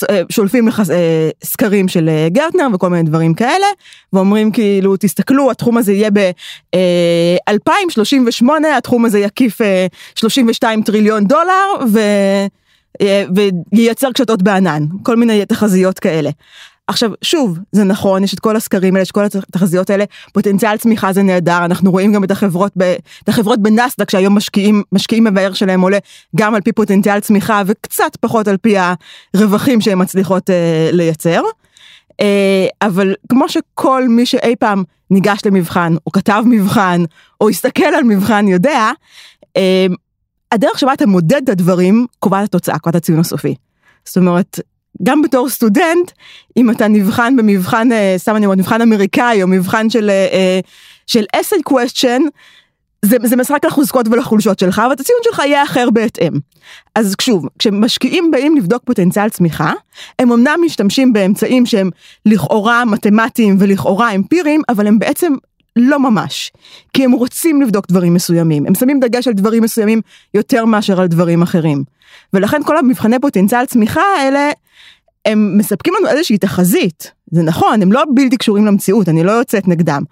אה, 0.09 0.21
שולפים 0.29 0.67
לך 0.67 0.81
סקרים 1.43 1.87
של 1.87 2.09
גרטנר 2.27 2.67
וכל 2.73 2.89
מיני 2.89 3.03
דברים 3.03 3.33
כאלה, 3.33 3.67
ואומרים 4.13 4.51
כאילו 4.51 4.97
תסתכלו 4.97 5.51
התחום 5.51 5.77
הזה 5.77 5.93
יהיה 5.93 6.09
ב-2038 6.11 8.45
התחום 8.77 9.05
הזה 9.05 9.19
יקיף 9.19 9.57
32 10.15 10.83
טריליון 10.83 11.27
דולר 11.27 11.85
ו... 11.93 11.99
וייצר 13.73 14.11
קשתות 14.11 14.41
בענן, 14.41 14.85
כל 15.03 15.15
מיני 15.15 15.45
תחזיות 15.45 15.99
כאלה. 15.99 16.29
עכשיו 16.87 17.11
שוב 17.21 17.59
זה 17.71 17.83
נכון 17.83 18.23
יש 18.23 18.33
את 18.33 18.39
כל 18.39 18.55
הסקרים 18.55 18.95
האלה 18.95 19.01
יש 19.01 19.11
כל 19.11 19.23
התחזיות 19.23 19.89
האלה 19.89 20.05
פוטנציאל 20.33 20.77
צמיחה 20.77 21.13
זה 21.13 21.23
נהדר 21.23 21.65
אנחנו 21.65 21.91
רואים 21.91 22.13
גם 22.13 22.23
את 22.23 22.31
החברות 22.31 22.71
ב, 22.77 22.95
את 23.23 23.29
החברות 23.29 23.61
בנסדק 23.61 24.09
שהיום 24.09 24.37
משקיעים 24.37 24.83
משקיעים 24.91 25.27
והערך 25.35 25.55
שלהם 25.55 25.81
עולה 25.81 25.97
גם 26.35 26.55
על 26.55 26.61
פי 26.61 26.71
פוטנציאל 26.71 27.19
צמיחה 27.19 27.61
וקצת 27.65 28.15
פחות 28.19 28.47
על 28.47 28.57
פי 28.57 28.75
הרווחים 29.33 29.81
שהן 29.81 30.01
מצליחות 30.01 30.49
אה, 30.49 30.89
לייצר. 30.91 31.41
אה, 32.21 32.67
אבל 32.81 33.13
כמו 33.29 33.49
שכל 33.49 34.07
מי 34.09 34.25
שאי 34.25 34.55
פעם 34.59 34.83
ניגש 35.11 35.39
למבחן 35.45 35.95
או 36.05 36.11
כתב 36.11 36.43
מבחן 36.45 37.03
או 37.41 37.49
הסתכל 37.49 37.83
על 37.83 38.03
מבחן 38.03 38.47
יודע 38.47 38.91
אה, 39.57 39.85
הדרך 40.51 40.79
שבה 40.79 40.93
אתה 40.93 41.05
מודד 41.05 41.41
את 41.43 41.49
הדברים 41.49 42.05
קובעת 42.19 42.43
התוצאה 42.43 42.79
קובעת 42.79 42.95
הציון 42.95 43.19
הסופי. 43.19 43.55
זאת 44.05 44.17
אומרת 44.17 44.59
גם 45.03 45.21
בתור 45.21 45.49
סטודנט, 45.49 46.11
אם 46.57 46.71
אתה 46.71 46.87
נבחן 46.87 47.35
במבחן, 47.35 47.91
אה, 47.91 48.13
סתם 48.17 48.35
אני 48.35 48.45
אומרת, 48.45 48.59
מבחן 48.59 48.81
אמריקאי 48.81 49.43
או 49.43 49.47
מבחן 49.47 49.89
של, 49.89 50.09
אה, 50.09 50.27
אה, 50.33 50.59
של 51.07 51.23
essay 51.35 51.73
question, 51.73 52.21
זה, 53.05 53.17
זה 53.23 53.35
משחק 53.35 53.65
לחוזקות 53.65 54.07
ולחולשות 54.07 54.59
שלך, 54.59 54.81
והציון 54.89 55.19
שלך 55.23 55.39
יהיה 55.39 55.63
אחר 55.63 55.89
בהתאם. 55.89 56.33
אז 56.95 57.15
שוב, 57.21 57.47
כשמשקיעים 57.59 58.31
באים 58.31 58.55
לבדוק 58.57 58.83
פוטנציאל 58.85 59.29
צמיחה, 59.29 59.73
הם 60.19 60.31
אמנם 60.31 60.59
משתמשים 60.65 61.13
באמצעים 61.13 61.65
שהם 61.65 61.89
לכאורה 62.25 62.85
מתמטיים 62.85 63.55
ולכאורה 63.59 64.15
אמפיריים, 64.15 64.61
אבל 64.69 64.87
הם 64.87 64.99
בעצם 64.99 65.33
לא 65.77 65.99
ממש. 65.99 66.51
כי 66.93 67.03
הם 67.03 67.11
רוצים 67.11 67.61
לבדוק 67.61 67.87
דברים 67.87 68.13
מסוימים, 68.13 68.65
הם 68.65 68.75
שמים 68.75 68.99
דגש 68.99 69.27
על 69.27 69.33
דברים 69.33 69.63
מסוימים 69.63 70.01
יותר 70.33 70.65
מאשר 70.65 71.01
על 71.01 71.07
דברים 71.07 71.41
אחרים. 71.41 71.83
ולכן 72.33 72.61
כל 72.65 72.77
המבחני 72.77 73.19
פוטנציאל 73.19 73.65
צמיחה 73.65 74.01
האלה, 74.17 74.49
הם 75.25 75.57
מספקים 75.57 75.93
לנו 75.99 76.07
איזושהי 76.07 76.37
תחזית. 76.37 77.11
זה 77.31 77.43
נכון, 77.43 77.81
הם 77.81 77.91
לא 77.91 78.03
בלתי 78.15 78.37
קשורים 78.37 78.65
למציאות, 78.65 79.09
אני 79.09 79.23
לא 79.23 79.31
יוצאת 79.31 79.67
נגדם. 79.67 80.03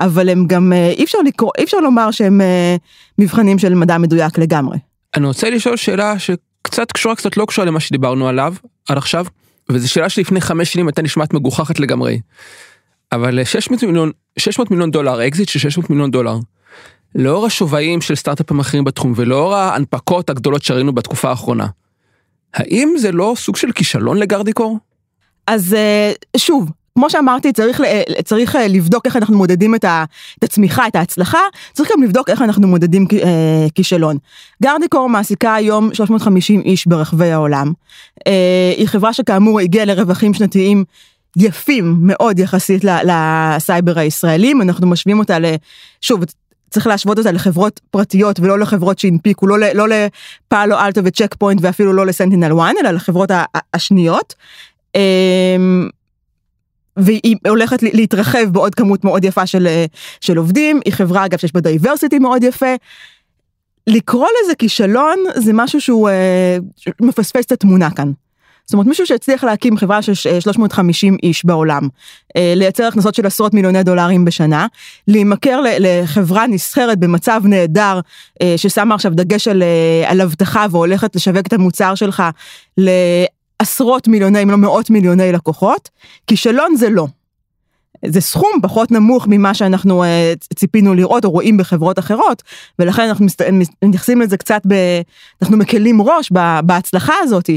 אבל 0.00 0.28
הם 0.28 0.46
גם, 0.46 0.72
אה, 0.72 0.90
אי 0.90 1.04
אפשר, 1.04 1.18
לקרוא, 1.18 1.50
אי 1.58 1.64
אפשר 1.64 1.76
לומר 1.76 2.10
שהם 2.10 2.40
אה, 2.40 2.76
מבחנים 3.18 3.58
של 3.58 3.74
מדע 3.74 3.98
מדויק 3.98 4.38
לגמרי. 4.38 4.78
אני 5.16 5.26
רוצה 5.26 5.50
לשאול 5.50 5.76
שאלה 5.76 6.18
שקצת 6.18 6.92
קשורה, 6.92 7.14
קצת 7.14 7.36
לא 7.36 7.44
קשורה 7.46 7.66
למה 7.66 7.80
שדיברנו 7.80 8.28
עליו 8.28 8.54
עד 8.88 8.98
עכשיו, 8.98 9.26
וזו 9.68 9.90
שאלה 9.90 10.08
שלפני 10.08 10.40
חמש 10.40 10.72
שנים 10.72 10.86
הייתה 10.86 11.02
נשמעת 11.02 11.34
מגוחכת 11.34 11.80
לגמרי. 11.80 12.20
אבל 13.12 13.44
600 13.44 13.82
מיליון, 13.82 14.10
600 14.38 14.70
מיליון 14.70 14.90
דולר, 14.90 15.26
אקזיט 15.26 15.48
של 15.48 15.58
600 15.58 15.90
מיליון 15.90 16.10
דולר. 16.10 16.36
לאור 17.14 17.46
השווים 17.46 18.00
של 18.00 18.14
סטארט-אפים 18.14 18.60
אחרים 18.60 18.84
בתחום 18.84 19.12
ולאור 19.16 19.54
ההנפקות 19.54 20.30
הגדולות 20.30 20.62
שראינו 20.62 20.92
בתקופה 20.92 21.30
האחרונה, 21.30 21.66
האם 22.54 22.94
זה 22.98 23.12
לא 23.12 23.34
סוג 23.36 23.56
של 23.56 23.72
כישלון 23.72 24.16
לגרדיקור? 24.16 24.78
אז 25.46 25.74
אה, 25.74 26.12
שוב, 26.36 26.70
כמו 26.94 27.10
שאמרתי, 27.10 27.52
צריך, 27.52 27.82
צריך 28.24 28.56
אה, 28.56 28.68
לבדוק 28.68 29.06
איך 29.06 29.16
אנחנו 29.16 29.38
מודדים 29.38 29.74
את, 29.74 29.84
הצמיחה, 30.42 30.86
את 30.86 30.96
ההצלחה, 30.96 31.38
צריך 31.72 31.90
גם 31.92 32.02
לבדוק 32.02 32.30
איך 32.30 32.42
אנחנו 32.42 32.68
מודדים 32.68 33.06
אה, 33.12 33.66
כישלון. 33.74 34.16
גרדיקור 34.62 35.08
מעסיקה 35.08 35.54
היום 35.54 35.94
350 35.94 36.60
איש 36.60 36.86
ברחבי 36.86 37.30
העולם. 37.30 37.72
היא 38.76 38.86
חברה 38.86 39.12
שכאמור 39.12 39.60
הגיעה 39.60 39.84
לרווחים 39.84 40.34
שנתיים 40.34 40.84
יפים 41.36 41.96
מאוד 42.00 42.38
יחסית 42.38 42.84
לסייבר 42.84 43.98
הישראלים, 43.98 44.62
אנחנו 44.62 44.86
משווים 44.86 45.18
אותה 45.18 45.38
ל... 45.38 45.44
שוב, 46.00 46.24
צריך 46.70 46.86
להשוות 46.86 47.18
אותה 47.18 47.32
לחברות 47.32 47.80
פרטיות 47.90 48.40
ולא 48.40 48.58
לחברות 48.58 48.98
שהנפיקו, 48.98 49.46
לא, 49.46 49.56
לא 49.74 49.88
לפאלו 49.88 50.78
אלטו 50.78 51.00
וצ'ק 51.04 51.34
פוינט 51.34 51.60
ואפילו 51.62 51.92
לא 51.92 52.06
לסנטינל 52.06 52.60
1, 52.60 52.72
אלא 52.80 52.90
לחברות 52.90 53.30
השניות. 53.74 54.34
אמ, 54.94 55.88
והיא 56.96 57.36
הולכת 57.48 57.82
להתרחב 57.82 58.44
בעוד 58.52 58.74
כמות 58.74 59.04
מאוד 59.04 59.24
יפה 59.24 59.46
של, 59.46 59.68
של 60.20 60.36
עובדים, 60.36 60.80
היא 60.84 60.92
חברה 60.92 61.24
אגב 61.24 61.38
שיש 61.38 61.52
בה 61.52 61.60
diversity 61.60 62.18
מאוד 62.18 62.42
יפה. 62.42 62.74
לקרוא 63.86 64.28
לזה 64.42 64.54
כישלון 64.54 65.18
זה 65.34 65.50
משהו 65.54 65.80
שהוא 65.80 66.08
אה, 66.08 66.56
מפספס 67.00 67.44
את 67.44 67.52
התמונה 67.52 67.90
כאן. 67.90 68.12
זאת 68.66 68.72
אומרת 68.72 68.86
מישהו 68.86 69.06
שהצליח 69.06 69.44
להקים 69.44 69.76
חברה 69.76 70.02
של 70.02 70.14
350 70.40 71.16
איש 71.22 71.44
בעולם, 71.44 71.88
אה, 72.36 72.52
לייצר 72.56 72.84
הכנסות 72.84 73.14
של 73.14 73.26
עשרות 73.26 73.54
מיליוני 73.54 73.82
דולרים 73.82 74.24
בשנה, 74.24 74.66
להימכר 75.08 75.60
לחברה 75.78 76.46
נסחרת 76.46 76.98
במצב 76.98 77.42
נהדר, 77.44 78.00
אה, 78.42 78.54
ששמה 78.56 78.94
עכשיו 78.94 79.12
דגש 79.14 79.48
על, 79.48 79.62
אה, 79.62 80.10
על 80.10 80.20
אבטחה 80.20 80.66
והולכת 80.70 81.16
לשווק 81.16 81.46
את 81.46 81.52
המוצר 81.52 81.94
שלך 81.94 82.22
לעשרות 82.78 84.08
מיליוני 84.08 84.42
אם 84.42 84.50
לא 84.50 84.56
מאות 84.56 84.90
מיליוני 84.90 85.32
לקוחות, 85.32 85.88
כישלון 86.26 86.76
זה 86.76 86.90
לא. 86.90 87.06
זה 88.06 88.20
סכום 88.20 88.50
פחות 88.62 88.90
נמוך 88.90 89.26
ממה 89.28 89.54
שאנחנו 89.54 90.04
uh, 90.04 90.06
ציפינו 90.54 90.94
לראות 90.94 91.24
או 91.24 91.30
רואים 91.30 91.56
בחברות 91.56 91.98
אחרות, 91.98 92.42
ולכן 92.78 93.02
אנחנו 93.02 93.26
מתייחסים 93.82 94.20
לזה 94.20 94.36
קצת, 94.36 94.62
ב, 94.68 94.74
אנחנו 95.42 95.56
מקלים 95.56 96.02
ראש 96.02 96.32
בהצלחה 96.64 97.14
הזאת, 97.22 97.50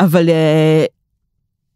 אבל 0.00 0.28
אה, 0.28 0.90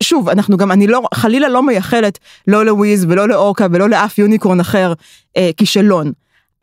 שוב, 0.03 0.29
אנחנו 0.29 0.57
גם, 0.57 0.73
אני 0.73 0.87
לא, 0.87 1.03
חלילה 1.15 1.49
לא 1.49 1.63
מייחלת 1.63 2.19
לא 2.47 2.67
לוויז 2.67 3.05
ולא 3.09 3.29
לאורקה 3.29 3.67
ולא 3.71 3.89
לאף 3.89 4.19
יוניקורן 4.19 4.61
אחר 4.61 4.93
אה, 5.39 5.41
כישלון. 5.57 6.13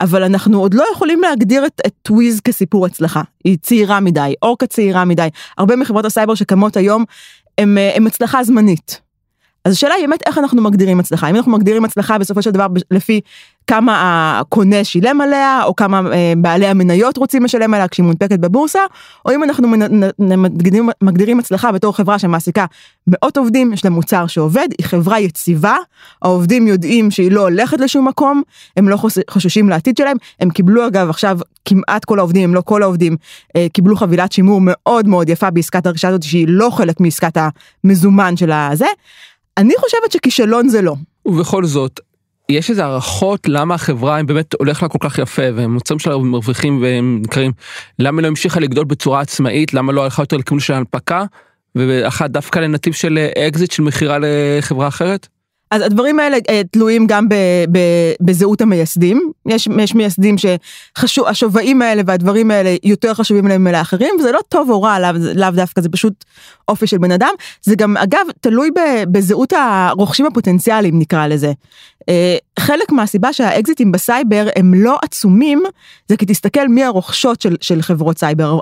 אבל 0.00 0.22
אנחנו 0.22 0.60
עוד 0.60 0.74
לא 0.74 0.84
יכולים 0.92 1.20
להגדיר 1.20 1.66
את, 1.66 1.80
את 1.86 2.10
וויז 2.10 2.40
כסיפור 2.40 2.86
הצלחה. 2.86 3.22
היא 3.44 3.58
צעירה 3.62 4.00
מדי, 4.00 4.34
אורקה 4.42 4.66
צעירה 4.66 5.04
מדי. 5.04 5.28
הרבה 5.58 5.76
מחברות 5.76 6.04
הסייבר 6.04 6.34
שקמות 6.34 6.76
היום 6.76 7.04
הם 7.58 8.06
הצלחה 8.06 8.44
זמנית. 8.44 9.00
אז 9.64 9.72
השאלה 9.72 9.94
היא 9.94 10.06
באמת 10.06 10.22
איך 10.26 10.38
אנחנו 10.38 10.62
מגדירים 10.62 11.00
הצלחה, 11.00 11.30
אם 11.30 11.36
אנחנו 11.36 11.52
מגדירים 11.52 11.84
הצלחה 11.84 12.18
בסופו 12.18 12.42
של 12.42 12.50
דבר 12.50 12.66
לפי 12.90 13.20
כמה 13.66 14.38
הקונה 14.40 14.84
שילם 14.84 15.20
עליה, 15.20 15.64
או 15.64 15.76
כמה 15.76 16.00
אה, 16.12 16.32
בעלי 16.36 16.66
המניות 16.66 17.16
רוצים 17.16 17.44
לשלם 17.44 17.74
עליה 17.74 17.88
כשהיא 17.88 18.04
מונפקת 18.04 18.38
בבורסה, 18.38 18.80
או 19.24 19.34
אם 19.34 19.44
אנחנו 19.44 19.68
מגדירים, 20.18 20.88
מגדירים 21.02 21.38
הצלחה 21.38 21.72
בתור 21.72 21.96
חברה 21.96 22.18
שמעסיקה 22.18 22.66
מאות 23.06 23.36
עובדים, 23.36 23.72
יש 23.72 23.84
לה 23.84 23.90
מוצר 23.90 24.26
שעובד, 24.26 24.68
היא 24.78 24.86
חברה 24.86 25.20
יציבה, 25.20 25.76
העובדים 26.22 26.66
יודעים 26.66 27.10
שהיא 27.10 27.32
לא 27.32 27.40
הולכת 27.40 27.80
לשום 27.80 28.08
מקום, 28.08 28.42
הם 28.76 28.88
לא 28.88 28.98
חוששים 29.30 29.68
לעתיד 29.68 29.96
שלהם, 29.96 30.16
הם 30.40 30.50
קיבלו 30.50 30.86
אגב 30.86 31.10
עכשיו 31.10 31.38
כמעט 31.64 32.04
כל 32.04 32.18
העובדים, 32.18 32.42
אם 32.42 32.54
לא 32.54 32.60
כל 32.60 32.82
העובדים, 32.82 33.16
אה, 33.56 33.66
קיבלו 33.72 33.96
חבילת 33.96 34.32
שימור 34.32 34.60
מאוד 34.62 35.08
מאוד 35.08 35.28
יפה 35.28 35.50
בעסקת 35.50 35.86
הרכישה 35.86 36.08
הזאת 36.08 36.22
שהיא 36.22 36.46
לא 36.48 36.70
חלק 36.70 37.00
מעסקת 37.00 37.36
המזומן 37.84 38.36
של 38.36 38.52
הזה. 38.52 38.86
אני 39.58 39.74
חושבת 39.78 40.12
שכישלון 40.12 40.68
זה 40.68 40.82
לא. 40.82 40.94
ובכל 41.26 41.64
זאת, 41.64 42.00
יש 42.48 42.70
איזה 42.70 42.84
הערכות 42.84 43.48
למה 43.48 43.74
החברה 43.74 44.20
אם 44.20 44.26
באמת 44.26 44.54
הולך 44.58 44.82
לה 44.82 44.88
כל 44.88 44.98
כך 45.00 45.18
יפה 45.18 45.42
והמוצרים 45.54 45.98
שלה 45.98 46.18
מרוויחים 46.18 46.82
והם 46.82 47.20
נקראים 47.24 47.52
למה 47.98 48.22
לא 48.22 48.26
המשיכה 48.26 48.60
לגדול 48.60 48.84
בצורה 48.84 49.20
עצמאית 49.20 49.74
למה 49.74 49.92
לא 49.92 50.04
הלכה 50.04 50.22
יותר 50.22 50.36
לכיוון 50.36 50.60
של 50.60 50.72
הנפקה 50.74 51.24
והלכה 51.74 52.30
דווקא 52.30 52.58
לנתיב 52.58 52.92
של 52.92 53.18
אקזיט 53.48 53.70
של 53.70 53.82
מכירה 53.82 54.18
לחברה 54.20 54.88
אחרת. 54.88 55.28
אז 55.72 55.82
הדברים 55.82 56.20
האלה 56.20 56.36
אה, 56.50 56.62
תלויים 56.70 57.06
גם 57.06 57.28
ב, 57.28 57.34
ב, 57.72 57.78
בזהות 58.20 58.60
המייסדים. 58.60 59.32
יש, 59.46 59.68
יש 59.80 59.94
מייסדים 59.94 60.36
שהשווים 60.38 61.82
האלה 61.82 62.02
והדברים 62.06 62.50
האלה 62.50 62.76
יותר 62.82 63.14
חשובים 63.14 63.48
להם 63.48 63.64
מלאחרים, 63.64 64.14
וזה 64.18 64.32
לא 64.32 64.40
טוב 64.48 64.70
או 64.70 64.82
רע, 64.82 64.98
לאו, 64.98 65.10
לאו 65.34 65.50
דווקא, 65.50 65.80
זה 65.80 65.88
פשוט 65.88 66.24
אופי 66.68 66.86
של 66.86 66.98
בן 66.98 67.10
אדם. 67.12 67.34
זה 67.62 67.74
גם, 67.74 67.96
אגב, 67.96 68.26
תלוי 68.40 68.70
ב, 68.70 68.80
בזהות 69.12 69.52
הרוכשים 69.52 70.26
הפוטנציאליים, 70.26 70.98
נקרא 70.98 71.26
לזה. 71.26 71.52
אה, 72.08 72.36
חלק 72.58 72.92
מהסיבה 72.92 73.32
שהאקזיטים 73.32 73.92
בסייבר 73.92 74.48
הם 74.56 74.74
לא 74.74 74.98
עצומים, 75.02 75.62
זה 76.08 76.16
כי 76.16 76.26
תסתכל 76.26 76.68
מי 76.68 76.84
הרוכשות 76.84 77.40
של, 77.40 77.56
של 77.60 77.82
חברות 77.82 78.18
סייבר. 78.18 78.58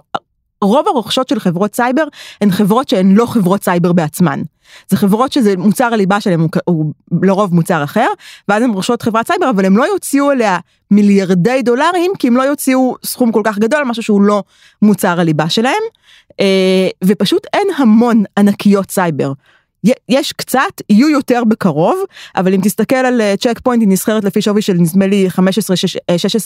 רוב 0.64 0.88
הרוכשות 0.88 1.28
של 1.28 1.40
חברות 1.40 1.74
סייבר 1.74 2.04
הן 2.40 2.50
חברות 2.50 2.88
שהן 2.88 3.14
לא 3.14 3.26
חברות 3.26 3.64
סייבר 3.64 3.92
בעצמן. 3.92 4.42
זה 4.88 4.96
חברות 4.96 5.32
שזה 5.32 5.56
מוצר 5.56 5.84
הליבה 5.84 6.20
שלהם 6.20 6.40
הוא, 6.40 6.48
הוא 6.64 6.92
לרוב 7.22 7.54
מוצר 7.54 7.84
אחר, 7.84 8.06
ואז 8.48 8.62
הן 8.62 8.70
רוכשות 8.70 9.02
חברת 9.02 9.26
סייבר, 9.26 9.50
אבל 9.50 9.64
הם 9.64 9.76
לא 9.76 9.84
יוציאו 9.84 10.30
אליה 10.30 10.58
מיליארדי 10.90 11.62
דולרים, 11.62 12.12
כי 12.18 12.28
הם 12.28 12.36
לא 12.36 12.42
יוציאו 12.42 12.96
סכום 13.04 13.32
כל 13.32 13.42
כך 13.44 13.58
גדול, 13.58 13.84
משהו 13.84 14.02
שהוא 14.02 14.22
לא 14.22 14.42
מוצר 14.82 15.20
הליבה 15.20 15.48
שלהם, 15.48 15.82
אה, 16.40 16.88
ופשוט 17.04 17.46
אין 17.52 17.66
המון 17.76 18.24
ענקיות 18.38 18.90
סייבר. 18.90 19.32
יש 20.08 20.32
קצת, 20.32 20.60
יהיו 20.88 21.08
יותר 21.08 21.42
בקרוב, 21.48 21.98
אבל 22.36 22.54
אם 22.54 22.60
תסתכל 22.62 22.96
על 22.96 23.20
צ'ק 23.40 23.46
אה, 23.46 23.54
פוינט, 23.62 23.82
היא 23.82 23.88
נסחרת 23.88 24.24
לפי 24.24 24.42
שווי 24.42 24.62
של 24.62 24.72
נדמה 24.72 25.06
לי 25.06 25.28
15-16 25.38 25.40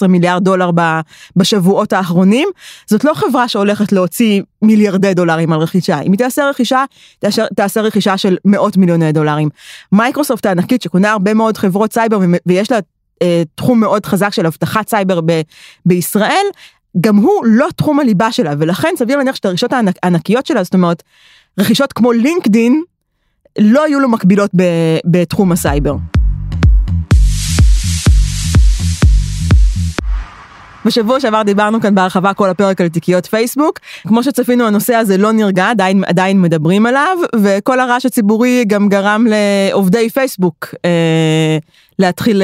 אה, 0.03 0.09
מיליארד 0.09 0.45
דולר 0.45 0.71
בשבועות 1.37 1.93
האחרונים, 1.93 2.49
זאת 2.87 3.05
לא 3.05 3.15
חברה 3.15 3.49
שהולכת 3.49 3.93
להוציא 3.93 4.43
מיליארדי 4.63 5.15
דולרים 5.15 5.53
על 5.53 5.61
רכישה, 5.61 6.01
אם 6.01 6.13
היא 6.13 6.19
תעשה 6.19 6.49
רכישה, 6.49 6.85
תעשה, 7.19 7.45
תעשה 7.57 7.81
רכישה 7.81 8.19
של 8.19 8.37
מאות 8.45 8.77
מיליוני 8.77 9.13
דולרים. 9.13 9.49
מייקרוסופט 9.93 10.47
הענקית 10.47 10.83
שקונה 10.83 11.13
הרבה 11.13 11.35
מאוד 11.35 11.57
חברות 11.57 11.93
סייבר 11.93 12.19
ויש 12.47 12.71
לה 12.71 12.79
אה, 13.23 13.43
תחום 13.55 13.81
מאוד 13.81 14.07
חזק 14.07 14.33
של 14.33 14.47
אבטחת 14.47 14.89
סייבר 14.89 15.21
ב, 15.27 15.41
בישראל, 15.87 16.47
גם 17.01 17.17
הוא 17.17 17.45
לא 17.47 17.69
תחום 17.77 18.01
הליבה 18.01 18.33
שלה, 18.33 18.53
ולכן 18.59 18.95
סביר 18.99 19.17
להניח 19.17 19.35
שאת 19.35 19.45
הרכישות 19.45 19.73
הענקיות 20.03 20.47
שלה, 20.47 20.63
זאת 20.63 20.75
אומרת, 20.75 21.03
רכישות 21.59 21.93
כמו 21.93 22.13
לינקדין, 22.13 22.83
לא 23.59 23.85
היו 23.85 24.01
לו 24.01 24.09
מקבילות 24.09 24.51
בתחום 25.05 25.53
הסייבר. 25.53 25.97
בשבוע 30.85 31.21
שעבר 31.21 31.43
דיברנו 31.43 31.81
כאן 31.81 31.95
בהרחבה 31.95 32.35
כל 32.35 32.51
הפרק 32.51 32.81
על 32.81 32.89
תיקיות 32.89 33.27
פייסבוק. 33.27 33.79
כמו 34.09 34.23
שצפינו 34.23 34.67
הנושא 34.67 34.95
הזה 34.95 35.17
לא 35.17 35.33
נרגע, 35.33 35.71
עדיין, 35.71 36.05
עדיין 36.07 36.41
מדברים 36.43 36.87
עליו, 36.87 37.19
וכל 37.37 37.81
הרעש 37.81 38.07
הציבורי 38.07 38.65
גם 38.67 38.89
גרם 38.89 39.27
לעובדי 39.29 40.11
פייסבוק 40.11 40.75
אה, 40.85 41.59
להתחיל 41.99 42.43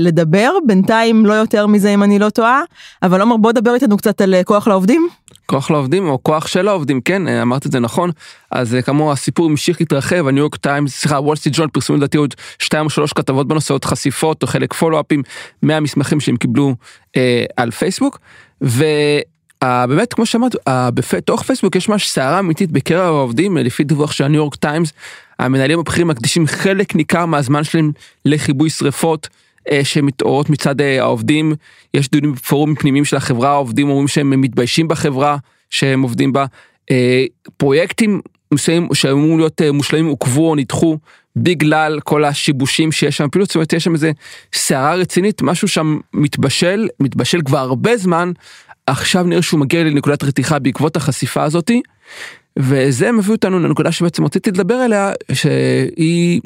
לדבר, 0.00 0.50
בינתיים 0.66 1.26
לא 1.26 1.32
יותר 1.32 1.66
מזה 1.66 1.94
אם 1.94 2.02
אני 2.02 2.18
לא 2.18 2.30
טועה, 2.30 2.62
אבל 3.02 3.20
עומר 3.20 3.36
בוא 3.36 3.52
דבר 3.52 3.74
איתנו 3.74 3.96
קצת 3.96 4.20
על 4.20 4.34
כוח 4.44 4.68
לעובדים. 4.68 5.08
כוח 5.50 5.70
לעובדים 5.70 6.08
או 6.08 6.22
כוח 6.22 6.46
של 6.46 6.68
העובדים 6.68 7.00
כן 7.00 7.28
אמרת 7.28 7.66
את 7.66 7.72
זה 7.72 7.80
נכון 7.80 8.10
אז 8.50 8.76
כאמור 8.86 9.12
הסיפור 9.12 9.46
המשיך 9.46 9.80
להתרחב 9.80 10.26
הניו 10.28 10.42
יורק 10.42 10.56
טיימס 10.56 11.00
סליחה 11.00 11.20
וול 11.20 11.36
סטריט 11.36 11.56
ג'ורנל 11.56 11.68
פרסמו 11.68 11.96
לדעתי 11.96 12.16
עוד 12.16 12.34
שתיים 12.58 12.84
או 12.84 12.90
שלוש 12.90 13.12
כתבות 13.12 13.48
בנושא 13.48 13.74
עוד 13.74 13.84
חשיפות 13.84 14.42
או 14.42 14.48
חלק 14.48 14.72
follow-up 14.72 15.13
ים 15.13 15.22
מהמסמכים 15.62 16.20
שהם 16.20 16.36
קיבלו 16.36 16.74
אה, 17.16 17.44
על 17.56 17.70
פייסבוק. 17.70 18.18
ובאמת 18.60 20.12
כמו 20.12 20.26
שאמרת 20.26 20.56
בתוך 20.94 21.42
פייסבוק 21.42 21.76
יש 21.76 21.88
ממש 21.88 22.08
סערה 22.08 22.38
אמיתית 22.38 22.70
בקרב 22.70 23.14
העובדים 23.14 23.56
לפי 23.56 23.84
דיווח 23.84 24.12
של 24.12 24.24
הניו 24.24 24.36
יורק 24.40 24.54
טיימס 24.54 24.92
המנהלים 25.38 25.78
הבכירים 25.78 26.08
מקדישים 26.08 26.46
חלק 26.46 26.94
ניכר 26.94 27.26
מהזמן 27.26 27.64
שלהם 27.64 27.92
לכיבוי 28.24 28.70
שרפות. 28.70 29.28
אה, 29.70 29.84
שמתעוררות 29.84 30.50
מצד 30.50 30.80
אה, 30.80 31.00
העובדים, 31.02 31.54
יש 31.94 32.10
דיונים 32.10 32.32
בפורומים 32.32 32.76
פנימיים 32.76 33.04
של 33.04 33.16
החברה, 33.16 33.50
העובדים 33.50 33.88
אומרים 33.90 34.08
שהם 34.08 34.40
מתביישים 34.40 34.88
בחברה 34.88 35.36
שהם 35.70 36.02
עובדים 36.02 36.32
בה, 36.32 36.46
אה, 36.90 37.24
פרויקטים 37.56 38.20
מסוימים 38.54 38.88
שאמורים 38.94 39.38
להיות 39.38 39.60
מושלמים 39.72 40.06
עוכבו 40.06 40.50
או 40.50 40.54
נדחו 40.54 40.98
בגלל 41.36 42.00
כל 42.04 42.24
השיבושים 42.24 42.92
שיש 42.92 43.16
שם, 43.16 43.26
אפילו 43.30 43.44
זאת 43.44 43.54
אומרת 43.54 43.72
יש 43.72 43.84
שם 43.84 43.94
איזה 43.94 44.12
סערה 44.52 44.94
רצינית, 44.94 45.42
משהו 45.42 45.68
שם 45.68 45.98
מתבשל, 46.14 46.88
מתבשל 47.00 47.40
כבר 47.42 47.58
הרבה 47.58 47.96
זמן, 47.96 48.32
עכשיו 48.86 49.24
נראה 49.24 49.42
שהוא 49.42 49.60
מגיע 49.60 49.84
לנקודת 49.84 50.22
רתיחה 50.22 50.58
בעקבות 50.58 50.96
החשיפה 50.96 51.42
הזאתי, 51.42 51.82
וזה 52.58 53.12
מביא 53.12 53.32
אותנו 53.32 53.58
לנקודה 53.58 53.92
שבעצם 53.92 54.24
רציתי 54.24 54.50
לדבר 54.50 54.74
עליה, 54.74 55.12
שהיא 55.32 56.40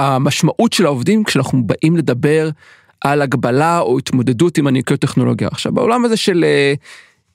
המשמעות 0.00 0.72
של 0.72 0.86
העובדים 0.86 1.24
כשאנחנו 1.24 1.66
באים 1.66 1.96
לדבר 1.96 2.50
על 3.00 3.22
הגבלה 3.22 3.80
או 3.80 3.98
התמודדות 3.98 4.58
עם 4.58 4.66
ענקיות 4.66 5.00
טכנולוגיה. 5.00 5.48
עכשיו 5.52 5.72
בעולם 5.72 6.04
הזה 6.04 6.16
של 6.16 6.44
אה, 6.44 6.74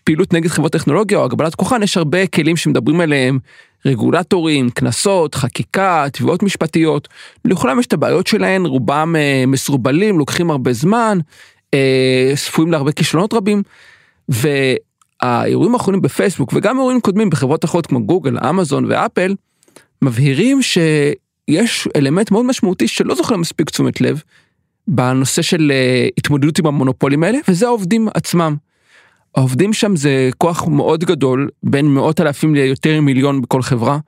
פעילות 0.04 0.34
נגד 0.34 0.48
חברות 0.48 0.72
טכנולוגיה 0.72 1.18
או 1.18 1.26
הגבלת 1.26 1.56
כוחן 1.56 1.84
יש 1.84 1.98
הרבה 1.98 2.28
כלים 2.28 2.58
שמדברים 2.58 3.00
עליהם 3.00 3.40
רגולטורים, 3.86 4.70
קנסות, 4.70 5.36
חקיקה, 5.36 6.06
תביעות 6.14 6.44
משפטיות, 6.44 7.08
לכולם 7.46 7.80
יש 7.80 7.86
את 7.86 7.94
הבעיות 7.94 8.28
שלהם, 8.28 8.66
רובם 8.66 9.16
אה, 9.18 9.44
מסורבלים, 9.48 10.20
לוקחים 10.20 10.52
הרבה 10.52 10.74
זמן, 10.74 11.18
אה, 11.74 12.34
צפויים 12.36 12.72
להרבה 12.72 12.92
כישלונות 12.92 13.34
רבים. 13.34 13.64
והאירועים 14.30 15.74
האחרונים 15.74 16.02
בפייסבוק 16.02 16.54
וגם 16.54 16.78
אירועים 16.78 17.02
קודמים 17.02 17.30
בחברות 17.30 17.66
אחרות 17.66 17.88
כמו 17.88 18.06
גוגל, 18.06 18.38
אמזון 18.50 18.86
ואפל, 18.86 19.36
מבהירים 20.02 20.62
ש... 20.62 20.78
יש 21.48 21.88
אלמנט 21.96 22.32
מאוד 22.32 22.46
משמעותי 22.46 22.88
שלא 22.88 23.16
זוכר 23.16 23.38
מספיק 23.38 23.70
תשומת 23.70 24.02
לב 24.02 24.22
בנושא 24.88 25.42
של 25.42 25.72
uh, 25.72 26.14
התמודדות 26.18 26.60
עם 26.60 26.66
המונופולים 26.66 27.24
האלה 27.24 27.38
וזה 27.48 27.68
העובדים 27.68 28.08
עצמם. 28.14 28.56
העובדים 29.36 29.74
שם 29.74 29.96
זה 29.96 30.30
כוח 30.38 30.68
מאוד 30.68 31.04
גדול 31.04 31.50
בין 31.64 31.86
מאות 31.86 32.22
אלפים 32.22 32.56
ליותר 32.56 33.02
מיליון 33.02 33.42
בכל 33.42 33.62
חברה. 33.62 34.00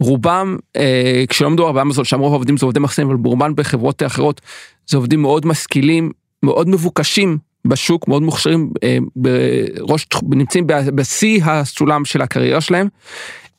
רובם 0.00 0.56
אה, 0.76 1.24
כשלא 1.28 1.50
מדובר 1.50 1.72
באמזון 1.72 2.04
שם 2.04 2.20
רוב 2.20 2.32
העובדים 2.32 2.56
זה 2.56 2.66
עובדי 2.66 2.80
מחסנים 2.80 3.08
אבל 3.08 3.16
ברובם 3.16 3.54
בחברות 3.54 4.02
אחרות 4.02 4.40
זה 4.86 4.96
עובדים 4.96 5.22
מאוד 5.22 5.46
משכילים 5.46 6.10
מאוד 6.42 6.68
מבוקשים 6.68 7.38
בשוק 7.64 8.08
מאוד 8.08 8.22
מוכשרים 8.22 8.70
אה, 8.82 8.98
בראש 9.16 10.06
נמצאים 10.22 10.66
בשיא 10.66 11.44
הסולם 11.44 12.04
של 12.04 12.22
הקריירה 12.22 12.60
שלהם 12.60 12.88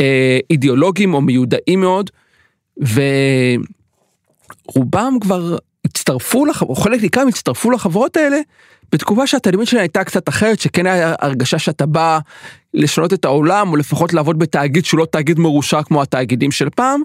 אה, 0.02 0.40
אידיאולוגים 0.50 1.14
או 1.14 1.22
מיודעים 1.22 1.82
מאוד. 1.82 2.10
ורובם 4.68 5.18
כבר 5.22 5.58
הצטרפו, 5.86 6.46
לח... 6.46 6.62
או 6.62 6.76
חלק 6.76 7.02
ניכר 7.02 7.24
הצטרפו 7.28 7.72
לחברות 7.72 8.18
האלה 8.18 8.38
בתקופה 8.92 9.28
שהתדמית 9.28 9.68
שלהם 9.68 9.82
הייתה 9.82 10.04
קצת 10.04 10.30
אחרת, 10.30 10.60
שכן 10.60 10.86
היה 10.86 11.16
הרגשה 11.20 11.60
שאתה 11.60 11.86
בא 11.86 12.20
לשנות 12.74 13.14
את 13.14 13.26
העולם, 13.26 13.70
או 13.70 13.76
לפחות 13.76 14.14
לעבוד 14.14 14.40
בתאגיד 14.40 14.86
שהוא 14.86 14.98
לא 14.98 15.06
תאגיד 15.06 15.40
מרושע 15.40 15.84
כמו 15.84 16.02
התאגידים 16.02 16.52
של 16.52 16.70
פעם. 16.70 17.02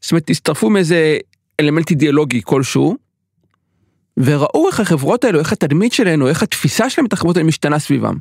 זאת 0.00 0.12
אומרת, 0.12 0.30
הצטרפו 0.30 0.70
מאיזה 0.70 1.18
אלמנט 1.60 1.90
אידיאולוגי 1.90 2.40
כלשהו, 2.44 2.96
וראו 4.16 4.68
איך 4.68 4.80
החברות 4.80 5.24
האלו, 5.24 5.38
איך 5.38 5.52
התדמית 5.52 5.92
שלהן, 5.92 6.22
או 6.22 6.28
איך 6.28 6.42
התפיסה 6.42 6.90
שלהם 6.90 7.06
את 7.06 7.12
החברות 7.12 7.36
האלה 7.36 7.48
משתנה 7.48 7.78
סביבם. 7.78 8.14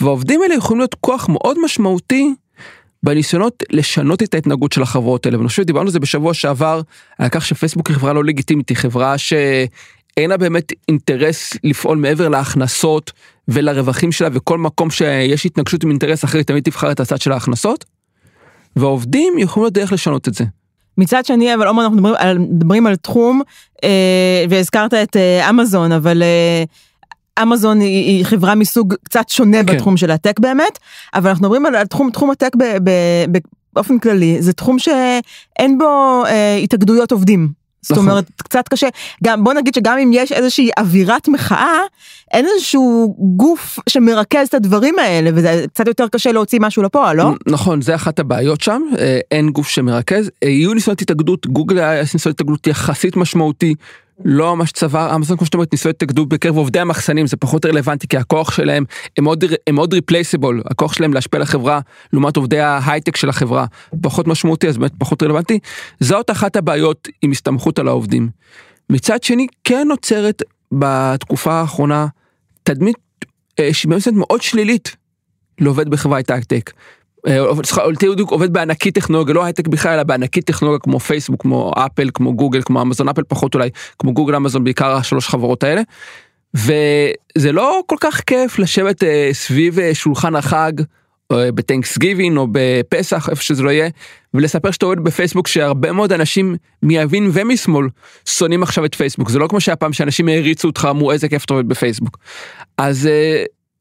והעובדים 0.00 0.42
האלה 0.42 0.54
יכולים 0.54 0.78
להיות 0.78 0.94
כוח 0.94 1.28
מאוד 1.28 1.64
משמעותי 1.64 2.34
בניסיונות 3.02 3.62
לשנות 3.70 4.22
את 4.22 4.34
ההתנהגות 4.34 4.72
של 4.72 4.82
החברות 4.82 5.26
האלה 5.26 5.38
ואני 5.38 5.48
חושב 5.48 5.62
שדיברנו 5.62 5.86
על 5.86 5.92
זה 5.92 6.00
בשבוע 6.00 6.34
שעבר 6.34 6.80
על 7.18 7.28
כך 7.28 7.46
שפייסבוק 7.46 7.88
היא 7.88 7.96
חברה 7.96 8.12
לא 8.12 8.24
לגיטימית 8.24 8.68
היא 8.68 8.76
חברה 8.76 9.18
שאין 9.18 10.30
לה 10.30 10.36
באמת 10.36 10.72
אינטרס 10.88 11.56
לפעול 11.64 11.98
מעבר 11.98 12.28
להכנסות 12.28 13.12
ולרווחים 13.48 14.12
שלה 14.12 14.28
וכל 14.32 14.58
מקום 14.58 14.90
שיש 14.90 15.46
התנגשות 15.46 15.84
עם 15.84 15.90
אינטרס 15.90 16.24
אחר 16.24 16.38
היא 16.38 16.46
תמיד 16.46 16.64
תבחר 16.64 16.92
את 16.92 17.00
הצד 17.00 17.20
של 17.20 17.32
ההכנסות. 17.32 17.84
והעובדים 18.76 19.34
יכולים 19.38 19.64
להיות 19.64 19.74
דרך 19.74 19.92
לשנות 19.92 20.28
את 20.28 20.34
זה. 20.34 20.44
מצד 20.98 21.26
שני 21.26 21.54
אבל 21.54 21.66
עומר 21.66 21.82
אנחנו 21.82 21.96
מדברים 21.96 22.14
על, 22.18 22.38
מדברים 22.38 22.86
על 22.86 22.96
תחום 22.96 23.42
אה, 23.84 24.44
והזכרת 24.50 24.94
את 24.94 25.16
אה, 25.16 25.50
אמזון 25.50 25.92
אבל 25.92 26.22
אה, 26.22 26.64
אמזון 27.42 27.80
היא, 27.80 28.06
היא 28.06 28.24
חברה 28.24 28.54
מסוג 28.54 28.94
קצת 29.04 29.28
שונה 29.28 29.64
כן. 29.64 29.76
בתחום 29.76 29.96
של 29.96 30.10
הטק 30.10 30.40
באמת, 30.40 30.78
אבל 31.14 31.30
אנחנו 31.30 31.42
מדברים 31.42 31.66
על, 31.66 31.74
על 31.74 31.86
תחום, 31.86 32.10
תחום 32.10 32.30
הטק 32.30 32.56
ב, 32.56 32.64
ב, 32.84 32.90
ב, 33.32 33.38
באופן 33.72 33.98
כללי, 33.98 34.42
זה 34.42 34.52
תחום 34.52 34.78
שאין 34.78 35.78
בו 35.78 36.22
אה, 36.26 36.56
התאגדויות 36.56 37.12
עובדים. 37.12 37.60
זאת 37.82 37.92
נכון. 37.92 38.08
אומרת 38.08 38.24
קצת 38.36 38.68
קשה 38.68 38.88
גם 39.24 39.44
בוא 39.44 39.52
נגיד 39.52 39.74
שגם 39.74 39.98
אם 39.98 40.10
יש 40.12 40.32
איזושהי 40.32 40.70
אווירת 40.78 41.28
מחאה 41.28 41.78
אין 42.32 42.46
איזשהו 42.54 43.16
גוף 43.36 43.78
שמרכז 43.88 44.46
את 44.48 44.54
הדברים 44.54 44.98
האלה 44.98 45.30
וזה 45.34 45.64
קצת 45.72 45.86
יותר 45.86 46.08
קשה 46.08 46.32
להוציא 46.32 46.58
משהו 46.62 46.82
לפועל 46.82 47.16
לא 47.16 47.34
נכון 47.46 47.82
זה 47.82 47.94
אחת 47.94 48.18
הבעיות 48.18 48.60
שם 48.60 48.82
אה, 48.98 49.18
אין 49.30 49.50
גוף 49.50 49.68
שמרכז 49.68 50.30
אה, 50.42 50.48
יהיו 50.48 50.74
ניסיונות 50.74 51.02
התאגדות 51.02 51.46
גוגל 51.46 51.78
היה 51.78 52.00
ניסיונות 52.00 52.40
התאגדות 52.40 52.66
יחסית 52.66 53.16
משמעותי 53.16 53.74
לא 54.24 54.56
ממש 54.56 54.72
צבא, 54.72 55.14
אמזון 55.14 55.36
כמו 55.36 55.46
שאתה 55.46 55.56
אומר, 55.56 55.66
ניסוי 55.72 55.90
התאגדות 55.90 56.28
בקרב 56.28 56.56
עובדי 56.56 56.80
המחסנים, 56.80 57.26
זה 57.26 57.36
פחות 57.36 57.66
רלוונטי 57.66 58.08
כי 58.08 58.16
הכוח 58.16 58.52
שלהם 58.52 58.84
הם 59.18 59.24
מאוד, 59.24 59.44
הם 59.66 59.74
מאוד 59.74 59.94
ריפלייסיבול, 59.94 60.62
הכוח 60.66 60.92
שלהם 60.92 61.12
להשפיע 61.12 61.38
על 61.38 61.42
החברה 61.42 61.80
לעומת 62.12 62.36
עובדי 62.36 62.60
ההייטק 62.60 63.16
של 63.16 63.28
החברה, 63.28 63.66
פחות 64.02 64.26
משמעותי 64.28 64.68
אז 64.68 64.78
באמת 64.78 64.92
פחות 64.98 65.22
רלוונטי. 65.22 65.58
זאת 66.00 66.30
אחת 66.30 66.56
הבעיות 66.56 67.08
עם 67.22 67.30
הסתמכות 67.30 67.78
על 67.78 67.88
העובדים. 67.88 68.28
מצד 68.90 69.22
שני 69.22 69.46
כן 69.64 69.88
נוצרת 69.88 70.42
בתקופה 70.72 71.52
האחרונה 71.52 72.06
תדמית 72.62 72.96
אה, 73.58 73.70
מאוד 74.12 74.42
שלילית 74.42 74.96
לעובד 75.60 75.88
בחברת 75.88 76.30
הייטק. 76.30 76.72
תיעוד 77.98 78.20
עובד 78.20 78.52
בענקית 78.52 78.94
טכנולוגיה 78.94 79.34
לא 79.34 79.44
הייטק 79.44 79.68
בכלל 79.68 79.92
אלא 79.92 80.02
בענקית 80.02 80.44
טכנולוגיה 80.44 80.78
כמו 80.80 81.00
פייסבוק 81.00 81.42
כמו 81.42 81.72
אפל 81.76 82.10
כמו 82.14 82.34
גוגל 82.34 82.62
כמו 82.62 82.82
אמזון 82.82 83.08
אפל 83.08 83.22
פחות 83.28 83.54
אולי 83.54 83.70
כמו 83.98 84.12
גוגל 84.14 84.34
אמזון 84.34 84.64
בעיקר 84.64 84.92
השלוש 84.92 85.28
חברות 85.28 85.62
האלה. 85.62 85.82
וזה 86.54 87.52
לא 87.52 87.82
כל 87.86 87.96
כך 88.00 88.20
כיף 88.20 88.58
לשבת 88.58 89.02
אה, 89.02 89.30
סביב 89.32 89.78
אה, 89.78 89.94
שולחן 89.94 90.36
החג 90.36 90.72
אה, 91.32 91.52
בטנקס 91.52 91.98
גיבין 91.98 92.36
או 92.36 92.46
בפסח 92.52 93.28
איפה 93.28 93.42
שזה 93.42 93.62
לא 93.62 93.70
יהיה 93.70 93.88
ולספר 94.34 94.70
שאתה 94.70 94.86
עובד 94.86 94.98
בפייסבוק 95.00 95.48
שהרבה 95.48 95.92
מאוד 95.92 96.12
אנשים 96.12 96.56
מימין 96.82 97.30
ומשמאל 97.32 97.86
שונאים 98.24 98.62
עכשיו 98.62 98.84
את 98.84 98.94
פייסבוק 98.94 99.30
זה 99.30 99.38
לא 99.38 99.46
כמו 99.46 99.60
שהיה 99.60 99.76
פעם 99.76 99.92
שאנשים 99.92 100.28
העריצו 100.28 100.68
אותך 100.68 100.88
אמרו 100.90 101.12
איזה 101.12 101.28
כיף 101.28 101.44
אתה 101.44 101.54
עובד 101.54 101.68
בפייסבוק. 101.68 102.18
אז 102.78 103.08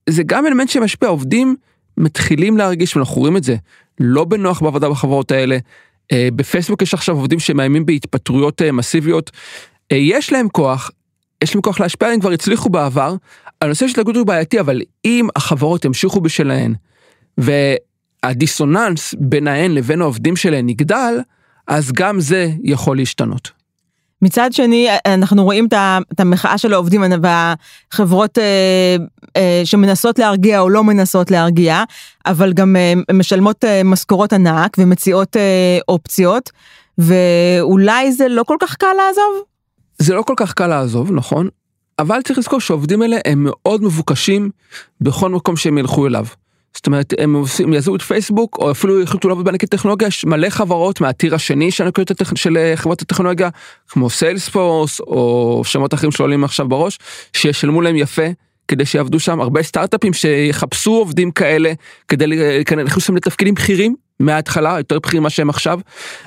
זה 0.09 0.23
גם 0.25 0.47
אלמנט 0.47 0.69
שמשפיע 0.69 1.09
עובדים. 1.09 1.55
מתחילים 1.99 2.57
להרגיש 2.57 2.95
ואנחנו 2.95 3.15
רואים 3.21 3.37
את 3.37 3.43
זה 3.43 3.55
לא 3.99 4.25
בנוח 4.25 4.61
בעבודה 4.61 4.89
בחברות 4.89 5.31
האלה. 5.31 5.57
אה, 6.11 6.27
בפייסבוק 6.35 6.81
יש 6.81 6.93
עכשיו 6.93 7.15
עובדים 7.15 7.39
שמאיימים 7.39 7.85
בהתפטרויות 7.85 8.61
אה, 8.61 8.71
מסיביות. 8.71 9.31
אה, 9.91 9.97
יש 9.97 10.33
להם 10.33 10.49
כוח, 10.49 10.91
יש 11.43 11.55
להם 11.55 11.61
כוח 11.61 11.79
להשפיע, 11.79 12.07
הם 12.07 12.19
כבר 12.19 12.31
הצליחו 12.31 12.69
בעבר. 12.69 13.15
הנושא 13.61 13.87
של 13.87 13.91
התנגדות 13.91 14.15
הוא 14.15 14.25
בעייתי, 14.25 14.59
אבל 14.59 14.81
אם 15.05 15.27
החברות 15.35 15.85
ימשיכו 15.85 16.21
בשלהן, 16.21 16.73
והדיסוננס 18.23 19.15
ביניהן 19.19 19.71
לבין 19.71 20.01
העובדים 20.01 20.35
שלהן 20.35 20.69
יגדל, 20.69 21.19
אז 21.67 21.91
גם 21.91 22.19
זה 22.19 22.51
יכול 22.63 22.97
להשתנות. 22.97 23.58
מצד 24.21 24.53
שני 24.53 24.87
אנחנו 25.05 25.43
רואים 25.43 25.67
את 26.13 26.19
המחאה 26.19 26.57
של 26.57 26.73
העובדים 26.73 27.03
והחברות 27.21 28.37
אה, 28.37 28.95
אה, 29.37 29.61
שמנסות 29.65 30.19
להרגיע 30.19 30.59
או 30.59 30.69
לא 30.69 30.83
מנסות 30.83 31.31
להרגיע 31.31 31.83
אבל 32.25 32.53
גם 32.53 32.75
אה, 32.75 32.93
משלמות 33.13 33.65
משכורות 33.85 34.33
ענק 34.33 34.75
ומציעות 34.77 35.35
אופציות 35.87 36.51
ואולי 36.97 38.11
זה 38.11 38.27
לא 38.27 38.43
כל 38.43 38.57
כך 38.59 38.75
קל 38.75 38.93
לעזוב. 38.97 39.43
זה 39.99 40.13
לא 40.13 40.21
כל 40.21 40.33
כך 40.37 40.53
קל 40.53 40.67
לעזוב 40.67 41.11
נכון 41.11 41.49
אבל 41.99 42.21
צריך 42.21 42.39
לזכור 42.39 42.59
שהעובדים 42.59 43.01
האלה 43.01 43.17
הם 43.25 43.47
מאוד 43.49 43.83
מבוקשים 43.83 44.49
בכל 45.01 45.29
מקום 45.29 45.55
שהם 45.55 45.77
ילכו 45.77 46.07
אליו. 46.07 46.25
זאת 46.75 46.87
אומרת 46.87 47.13
הם 47.17 47.33
עושים 47.33 47.73
יעזבו 47.73 47.95
את 47.95 48.01
פייסבוק 48.01 48.57
או 48.57 48.71
אפילו 48.71 49.03
החליטו 49.03 49.29
לעבוד 49.29 49.45
בענקית 49.45 49.69
טכנולוגיה 49.69 50.07
יש 50.07 50.25
מלא 50.25 50.49
חברות 50.49 51.01
מהטיר 51.01 51.35
השני 51.35 51.71
של, 51.71 51.87
הטכ... 51.87 52.35
של 52.35 52.57
אה, 52.57 52.73
חברות 52.75 53.01
הטכנולוגיה 53.01 53.49
כמו 53.89 54.09
סיילספורס 54.09 54.99
או 54.99 55.61
שמות 55.65 55.93
אחרים 55.93 56.11
שעולים 56.11 56.43
עכשיו 56.43 56.67
בראש 56.67 56.99
שישלמו 57.33 57.81
להם 57.81 57.95
יפה 57.95 58.27
כדי 58.67 58.85
שיעבדו 58.85 59.19
שם. 59.19 59.41
הרבה 59.41 59.63
סטארט-אפים 59.63 60.13
שיחפשו 60.13 60.91
עובדים 60.91 61.31
כאלה 61.31 61.73
כדי 62.07 62.27
להכניס 62.27 63.07
אותם 63.07 63.15
לתפקידים 63.15 63.53
בכירים 63.53 63.95
מההתחלה 64.19 64.77
יותר 64.77 64.99
בכירים 64.99 65.23
מה 65.23 65.29
שהם 65.29 65.49
עכשיו. 65.49 65.79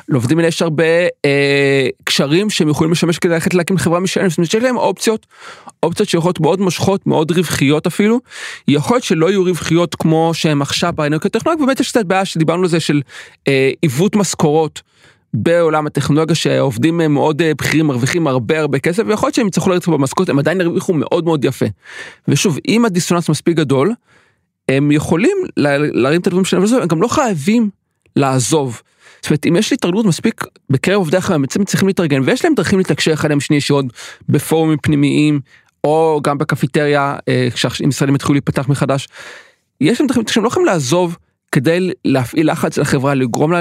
לעובדים 0.08 0.38
האלה 0.38 0.48
יש 0.48 0.62
הרבה 0.62 0.84
אה, 1.24 1.88
קשרים 2.04 2.50
שהם 2.50 2.68
יכולים 2.68 2.92
לשמש 2.92 3.18
כדי 3.18 3.32
ללכת 3.32 3.54
להקים 3.54 3.78
חברה 3.78 4.00
משלם, 4.00 4.28
זאת 4.28 4.38
אומרת 4.38 4.50
שיש 4.50 4.62
להם 4.62 4.76
אופציות, 4.76 5.26
אופציות 5.82 6.08
שיכולות 6.08 6.40
מאוד 6.40 6.60
מושכות 6.60 7.06
מאוד 7.06 7.30
רווחיות 7.30 7.86
אפילו. 7.86 8.20
יכול 8.68 8.94
להיות 8.94 9.04
שלא 9.04 9.30
יהיו 9.30 9.44
רווחיות 9.44 9.94
כמו 9.94 10.30
שהם 10.34 10.62
עכשיו 10.62 10.92
באנרגיה 10.92 11.26
הטכנולוגיה 11.26 11.66
באמת 11.66 11.80
יש 11.80 11.90
קצת 11.90 12.04
בעיה 12.04 12.24
שדיברנו 12.24 12.62
על 12.62 12.68
זה 12.68 12.80
של 12.80 13.00
אה, 13.48 13.70
עיוות 13.82 14.16
משכורות. 14.16 14.82
בעולם 15.34 15.86
הטכנולוגיה 15.86 16.34
שהעובדים 16.34 17.00
הם 17.00 17.14
מאוד 17.14 17.42
אה, 17.42 17.54
בכירים 17.54 17.86
מרוויחים 17.86 18.26
הרבה 18.26 18.60
הרבה 18.60 18.78
כסף 18.78 19.02
ויכול 19.06 19.26
להיות 19.26 19.34
שהם 19.34 19.46
יצטרכו 19.46 19.70
לרדת 19.70 19.88
במשכורת 19.88 20.28
הם 20.28 20.38
עדיין 20.38 20.60
ירוויחו 20.60 20.92
מאוד 20.92 21.24
מאוד 21.24 21.44
יפה. 21.44 21.66
ושוב 22.28 22.58
אם 22.68 22.84
הדיסוננס 22.84 23.28
מספיק 23.28 23.56
גדול 23.56 23.94
הם 24.68 24.90
יכולים 24.90 25.36
להרים 25.56 26.20
את 26.20 26.26
הדברים 26.26 26.44
שלהם 26.44 26.64
הם 26.80 26.86
גם 26.86 27.02
לא 27.02 27.08
חייבים 27.08 27.70
לעזוב. 28.16 28.82
זאת 29.22 29.30
אומרת 29.30 29.46
אם 29.46 29.56
יש 29.56 29.70
לי 29.70 29.74
התארגנות 29.74 30.06
מספיק 30.06 30.44
בקרב 30.70 30.96
עובדי 30.96 31.16
החיים 31.16 31.44
הם 31.56 31.64
צריכים 31.64 31.88
להתארגן 31.88 32.22
ויש 32.24 32.44
להם 32.44 32.54
דרכים 32.54 32.78
לתקשר 32.78 33.12
אחד 33.12 33.30
עם 33.30 33.40
שני 33.40 33.56
ישירות 33.56 33.84
בפורומים 34.28 34.78
פנימיים 34.82 35.40
או 35.84 36.20
גם 36.24 36.38
בקפיטריה 36.38 37.16
אה, 37.28 37.48
כשהמשרדים 37.54 38.14
יתחילו 38.14 38.34
להיפתח 38.34 38.68
מחדש. 38.68 39.08
יש 39.80 40.00
להם 40.00 40.06
דרכים 40.06 40.22
שהם 40.28 40.42
לא 40.42 40.48
יכולים 40.48 40.66
לעזוב 40.66 41.16
כדי 41.52 41.90
להפעיל 42.04 42.50
לחץ 42.50 42.78
על 42.78 42.82
החברה 42.82 43.14
לגרום 43.14 43.52
לה 43.52 43.60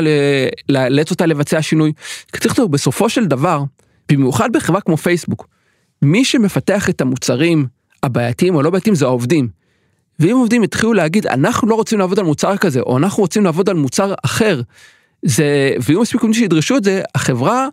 לאלץ 0.69 1.11
אותה 1.11 1.25
לבצע 1.25 1.61
שינוי. 1.61 1.91
צריך 2.39 2.59
לומר 2.59 2.67
בסופו 2.67 3.09
של 3.09 3.25
דבר 3.25 3.63
במיוחד 4.11 4.51
בחברה 4.51 4.81
כמו 4.81 4.97
פייסבוק 4.97 5.47
מי 6.01 6.25
שמפתח 6.25 6.89
את 6.89 7.01
המוצרים 7.01 7.65
הבעייתיים 8.03 8.55
או 8.55 8.61
לא 8.61 8.69
בעייתיים 8.69 8.95
זה 8.95 9.05
העובדים. 9.05 9.60
ואם 10.21 10.37
עובדים 10.37 10.63
התחילו 10.63 10.93
להגיד 10.93 11.27
אנחנו 11.27 11.67
לא 11.67 11.75
רוצים 11.75 11.99
לעבוד 11.99 12.19
על 12.19 12.25
מוצר 12.25 12.57
כזה 12.57 12.79
או 12.81 12.97
אנחנו 12.97 13.21
רוצים 13.23 13.43
לעבוד 13.43 13.69
על 13.69 13.75
מוצר 13.75 14.13
אחר 14.25 14.61
זה 15.21 15.73
ויהיו 15.83 16.01
מספיק 16.01 16.21
עובדים 16.21 16.41
שידרשו 16.41 16.77
את 16.77 16.83
זה 16.83 17.01
החברה 17.15 17.67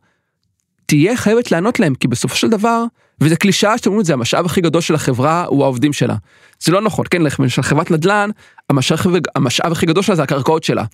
תהיה 0.87 1.17
חייבת 1.17 1.53
לענות 1.53 1.81
להם 1.81 1.95
כי 1.95 2.09
בסופו 2.09 2.37
של 2.37 2.49
דבר 2.49 2.85
וזה 3.21 3.37
קלישאה 3.37 3.79
שאתם 3.79 3.91
אומרים 3.91 4.01
את 4.01 4.07
זה 4.07 4.13
המשאב 4.13 4.47
הכי 4.47 4.61
גדול 4.61 4.81
של 4.81 4.95
החברה 4.95 5.45
הוא 5.45 5.65
העובדים 5.65 5.93
שלה. 5.93 6.15
זה 6.61 6.73
לא 6.73 6.81
נכון 6.81 7.05
כן 7.11 7.23
למשל 7.39 7.63
חברת 7.63 7.91
נדל"ן 7.91 8.31
המשאב, 8.71 8.99
המשאב 9.37 9.73
הכי 9.73 9.87
גדול 9.87 10.03
שלה 10.03 10.17
זה 10.17 10.23
הקרקעות 10.23 10.65
שלה. 10.65 10.85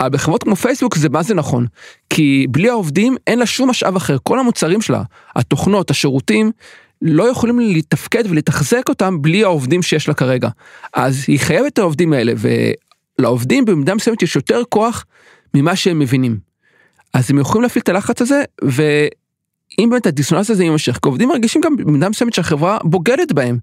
אבל 0.00 0.08
בחברות 0.08 0.42
כמו 0.42 0.56
פייסבוק 0.56 0.96
זה 0.96 1.08
מה 1.08 1.22
זה 1.22 1.34
נכון 1.34 1.66
כי 2.10 2.46
בלי 2.50 2.68
העובדים 2.68 3.16
אין 3.26 3.38
לה 3.38 3.46
שום 3.46 3.70
משאב 3.70 3.96
אחר 3.96 4.16
כל 4.22 4.38
המוצרים 4.38 4.82
שלה 4.82 5.02
התוכנות 5.36 5.90
השירותים 5.90 6.52
לא 7.02 7.30
יכולים 7.30 7.60
לתפקד 7.60 8.24
ולתחזק 8.30 8.88
אותם 8.88 9.22
בלי 9.22 9.44
העובדים 9.44 9.82
שיש 9.82 10.08
לה 10.08 10.14
כרגע. 10.14 10.48
אז 10.94 11.24
היא 11.28 11.40
חייבת 11.40 11.72
את 11.72 11.78
העובדים 11.78 12.12
האלה 12.12 12.32
ולעובדים 13.18 13.64
במידה 13.64 13.94
מסוימת 13.94 14.22
יש 14.22 14.36
יותר 14.36 14.62
כוח 14.68 15.04
ממה 15.54 15.76
שהם 15.76 15.98
מבינים. 15.98 16.38
אז 17.14 17.30
הם 17.30 17.38
יכולים 17.38 17.62
להפעיל 17.62 17.82
את 17.82 17.88
הלחץ 17.88 18.22
הזה 18.22 18.42
אם 19.78 19.90
באמת 19.90 20.06
הדיסוננס 20.06 20.50
הזה 20.50 20.64
יימשך, 20.64 20.98
כי 21.02 21.08
עובדים 21.08 21.28
מרגישים 21.28 21.60
גם 21.60 21.76
במידה 21.76 22.08
מסוימת 22.08 22.34
שהחברה 22.34 22.78
בוגדת 22.84 23.32
בהם. 23.32 23.58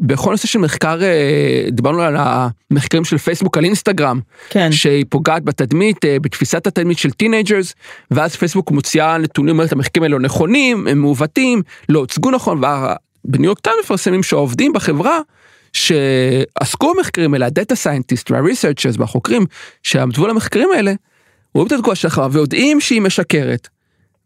בכל 0.00 0.30
נושא 0.30 0.48
של 0.48 0.58
מחקר, 0.58 1.02
אה, 1.02 1.70
דיברנו 1.70 2.02
על 2.02 2.16
המחקרים 2.18 3.04
של 3.04 3.18
פייסבוק 3.18 3.58
על 3.58 3.64
אינסטגרם, 3.64 4.20
כן. 4.50 4.72
שהיא 4.72 5.04
פוגעת 5.08 5.44
בתדמית, 5.44 6.04
אה, 6.04 6.16
בתפיסת 6.20 6.66
התדמית 6.66 6.98
של 6.98 7.10
teenagers, 7.10 7.74
ואז 8.10 8.36
פייסבוק 8.36 8.70
מוציאה 8.70 9.18
נתונים, 9.18 9.54
אומרת 9.54 9.72
המחקרים 9.72 10.02
האלה 10.02 10.12
לא 10.12 10.20
נכונים, 10.20 10.86
הם 10.86 10.98
מעוותים, 10.98 11.62
לא 11.88 11.98
הוצגו 11.98 12.30
נכון, 12.30 12.60
ובניו 13.24 13.46
יורק 13.46 13.58
טיימס 13.58 13.76
מפרסמים 13.82 14.22
שהעובדים 14.22 14.72
בחברה, 14.72 15.20
שעסקו 15.72 16.94
במחקרים 16.94 17.34
האלה, 17.34 17.46
ה 17.46 17.52
data 17.52 17.74
scientists 17.74 18.30
וה 18.30 18.40
researchers 18.40 18.94
והחוקרים 18.98 19.46
שעמדו 19.82 20.24
על 20.24 20.30
המחקרים 20.30 20.68
האלה, 20.74 20.92
רואים 21.54 21.66
את 21.66 21.72
התגובה 21.72 21.94
של 21.94 22.08
החברה 22.08 22.28
ויודעים 22.32 22.80
שהיא 22.80 23.02
משקרת. 23.02 23.68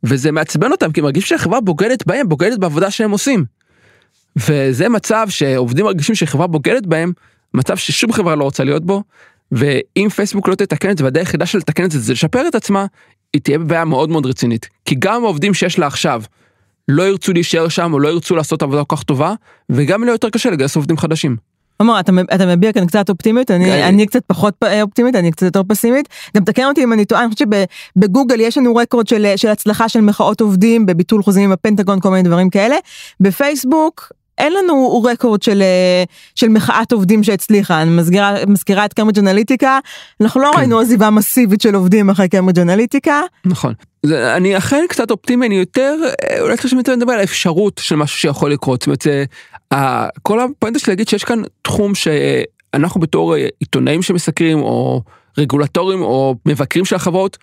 וזה 0.04 0.32
מעצבן 0.32 0.72
אותם 0.72 0.92
כי 0.92 1.00
מרגיש 1.00 1.28
שהחברה 1.28 1.60
בוגדת 1.60 2.06
בהם, 2.06 2.28
בוגדת 2.28 2.58
בעבודה 2.58 2.90
שהם 2.90 3.10
עושים. 3.10 3.44
וזה 4.36 4.88
מצב 4.88 5.26
שעובדים 5.30 5.84
מרגישים 5.84 6.14
שחברה 6.14 6.46
בוגדת 6.46 6.86
בהם, 6.86 7.12
מצב 7.54 7.76
ששום 7.76 8.12
חברה 8.12 8.34
לא 8.34 8.44
רוצה 8.44 8.64
להיות 8.64 8.84
בו, 8.84 9.02
ואם 9.52 10.08
פייסבוק 10.14 10.48
לא 10.48 10.54
תתקן 10.54 10.90
את 10.90 10.98
זה 10.98 11.04
והדרך 11.04 11.26
היחידה 11.26 11.46
של 11.46 11.58
לתקן 11.58 11.84
את 11.84 11.90
זה 11.90 11.98
זה 11.98 12.12
לשפר 12.12 12.48
את 12.48 12.54
עצמה, 12.54 12.86
היא 13.32 13.42
תהיה 13.42 13.58
בבעיה 13.58 13.84
מאוד 13.84 14.08
מאוד 14.08 14.26
רצינית. 14.26 14.68
כי 14.84 14.94
גם 14.98 15.24
העובדים 15.24 15.54
שיש 15.54 15.78
לה 15.78 15.86
עכשיו 15.86 16.22
לא 16.88 17.02
ירצו 17.02 17.32
להישאר 17.32 17.68
שם 17.68 17.92
או 17.92 17.98
לא 17.98 18.08
ירצו 18.08 18.36
לעשות 18.36 18.62
עבודה 18.62 18.84
כל 18.84 18.96
כך 18.96 19.02
טובה, 19.02 19.34
וגם 19.70 20.02
יהיה 20.04 20.12
יותר 20.12 20.30
קשה 20.30 20.50
לגייס 20.50 20.76
עובדים 20.76 20.96
חדשים. 20.96 21.36
עומר, 21.78 22.00
אתה, 22.00 22.12
אתה 22.34 22.46
מביע 22.46 22.72
כאן 22.72 22.86
קצת 22.86 23.10
אופטימיות, 23.10 23.50
אני, 23.50 23.64
כן. 23.64 23.82
אני 23.82 24.06
קצת 24.06 24.22
פחות 24.26 24.54
אופטימית, 24.82 25.14
אני 25.14 25.30
קצת 25.30 25.42
יותר 25.42 25.62
פסימית. 25.68 26.08
גם 26.36 26.44
תקן 26.44 26.64
אותי 26.64 26.84
אם 26.84 26.92
אני 26.92 27.04
טועה, 27.04 27.24
אני 27.24 27.32
חושבת 27.32 27.48
שבגוגל 27.96 28.40
יש 28.40 28.58
לנו 28.58 28.76
רקורד 28.76 29.08
של, 29.08 29.32
של 29.36 29.48
הצלחה 29.48 29.88
של 29.88 30.00
מחאות 30.00 30.40
עובדים 30.40 30.86
בביטול 30.86 31.22
חוזים 31.22 31.44
עם 31.44 31.52
הפנטגון, 31.52 32.00
כל 32.00 32.10
מיני 32.10 32.22
דברים 32.22 32.50
כאלה. 32.50 32.76
בפייסבוק 33.20 34.12
אין 34.38 34.52
לנו 34.52 35.02
רקורד 35.02 35.42
של, 35.42 35.62
של 36.34 36.48
מחאת 36.48 36.92
עובדים 36.92 37.24
שהצליחה, 37.24 37.82
אני 37.82 37.90
מזכירה, 37.90 38.34
מזכירה 38.46 38.84
את 38.84 38.92
קמברידג' 38.92 39.18
אנליטיקה, 39.18 39.78
אנחנו 40.20 40.40
לא 40.40 40.50
כן. 40.52 40.58
ראינו 40.58 40.80
עזיבה 40.80 41.10
מסיבית 41.10 41.60
של 41.60 41.74
אחרי 42.12 42.28
קמברידג' 42.28 42.60
אנליטיקה. 42.60 43.22
נכון. 43.44 43.74
זה, 44.02 44.36
אני 44.36 44.56
אכן 44.56 44.84
קצת 44.88 45.10
אופטימי, 45.10 45.46
אני 45.46 45.54
יותר, 45.54 45.96
אולי 46.40 46.56
קצת 46.56 46.72
יותר 46.72 46.96
מדבר 46.96 47.12
על 47.12 47.20
האפשרות 47.20 47.80
של 47.84 47.96
משהו 47.96 48.18
שיכול 48.18 48.52
לקרות, 48.52 48.80
זאת 48.80 48.86
אומרת, 48.86 49.02
זה, 49.02 49.24
כל 50.22 50.40
הפואנטה 50.40 50.78
שלי 50.78 50.92
להגיד 50.92 51.08
שיש 51.08 51.24
כאן 51.24 51.42
תחום 51.62 51.92
שאנחנו 51.94 53.00
בתור 53.00 53.34
עיתונאים 53.60 54.02
שמסקרים, 54.02 54.58
או 54.58 55.02
רגולטורים, 55.38 56.02
או 56.02 56.34
מבקרים 56.46 56.84
של 56.84 56.96
החברות, 56.96 57.38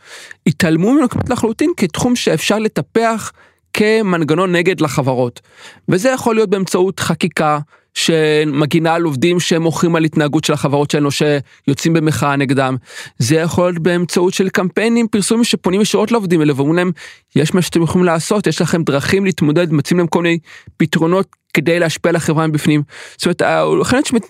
התעלמו 0.48 0.94
ממנו 0.94 1.10
כמעט 1.10 1.30
לחלוטין 1.30 1.72
כתחום 1.78 2.16
שאפשר 2.16 2.60
לטפח 2.60 3.32
כמנגנון 3.76 4.56
נגד 4.56 4.82
לחברות. 4.82 5.42
וזה 5.90 6.10
יכול 6.10 6.36
להיות 6.36 6.50
באמצעות 6.50 7.00
חקיקה 7.00 7.60
שמגינה 7.94 8.94
על 8.94 9.04
עובדים 9.04 9.40
שמוחים 9.40 9.96
על 9.96 10.04
התנהגות 10.04 10.44
של 10.44 10.54
החברות 10.54 10.92
שלנו 10.92 11.10
שיוצאים 11.12 11.94
במחאה 11.94 12.36
נגדם. 12.36 12.76
זה 13.18 13.36
יכול 13.36 13.66
להיות 13.66 13.80
באמצעות 13.80 14.34
של 14.34 14.50
קמפיינים 14.50 15.08
פרסומים 15.08 15.44
שפונים 15.44 15.82
ישירות 15.82 16.12
לעובדים 16.12 16.40
האלה 16.40 16.54
ואומרים 16.56 16.76
להם 16.76 16.92
יש 17.36 17.54
מה 17.54 17.62
שאתם 17.62 17.82
יכולים 17.82 18.06
לעשות 18.06 18.48
יש 18.48 18.62
לכם 18.62 18.84
דרכים 18.84 19.26
להתמודד 19.26 19.74
מציעים 19.74 19.98
להם 19.98 20.08
כל 20.08 20.22
מיני 20.22 20.40
פתרונות 20.78 21.28
כדי 21.54 21.80
להשפיע 21.80 22.10
על 22.10 22.16
החברה 22.16 22.48
מבפנים. 22.48 22.84
זאת 23.18 23.42
אומרת 23.42 24.22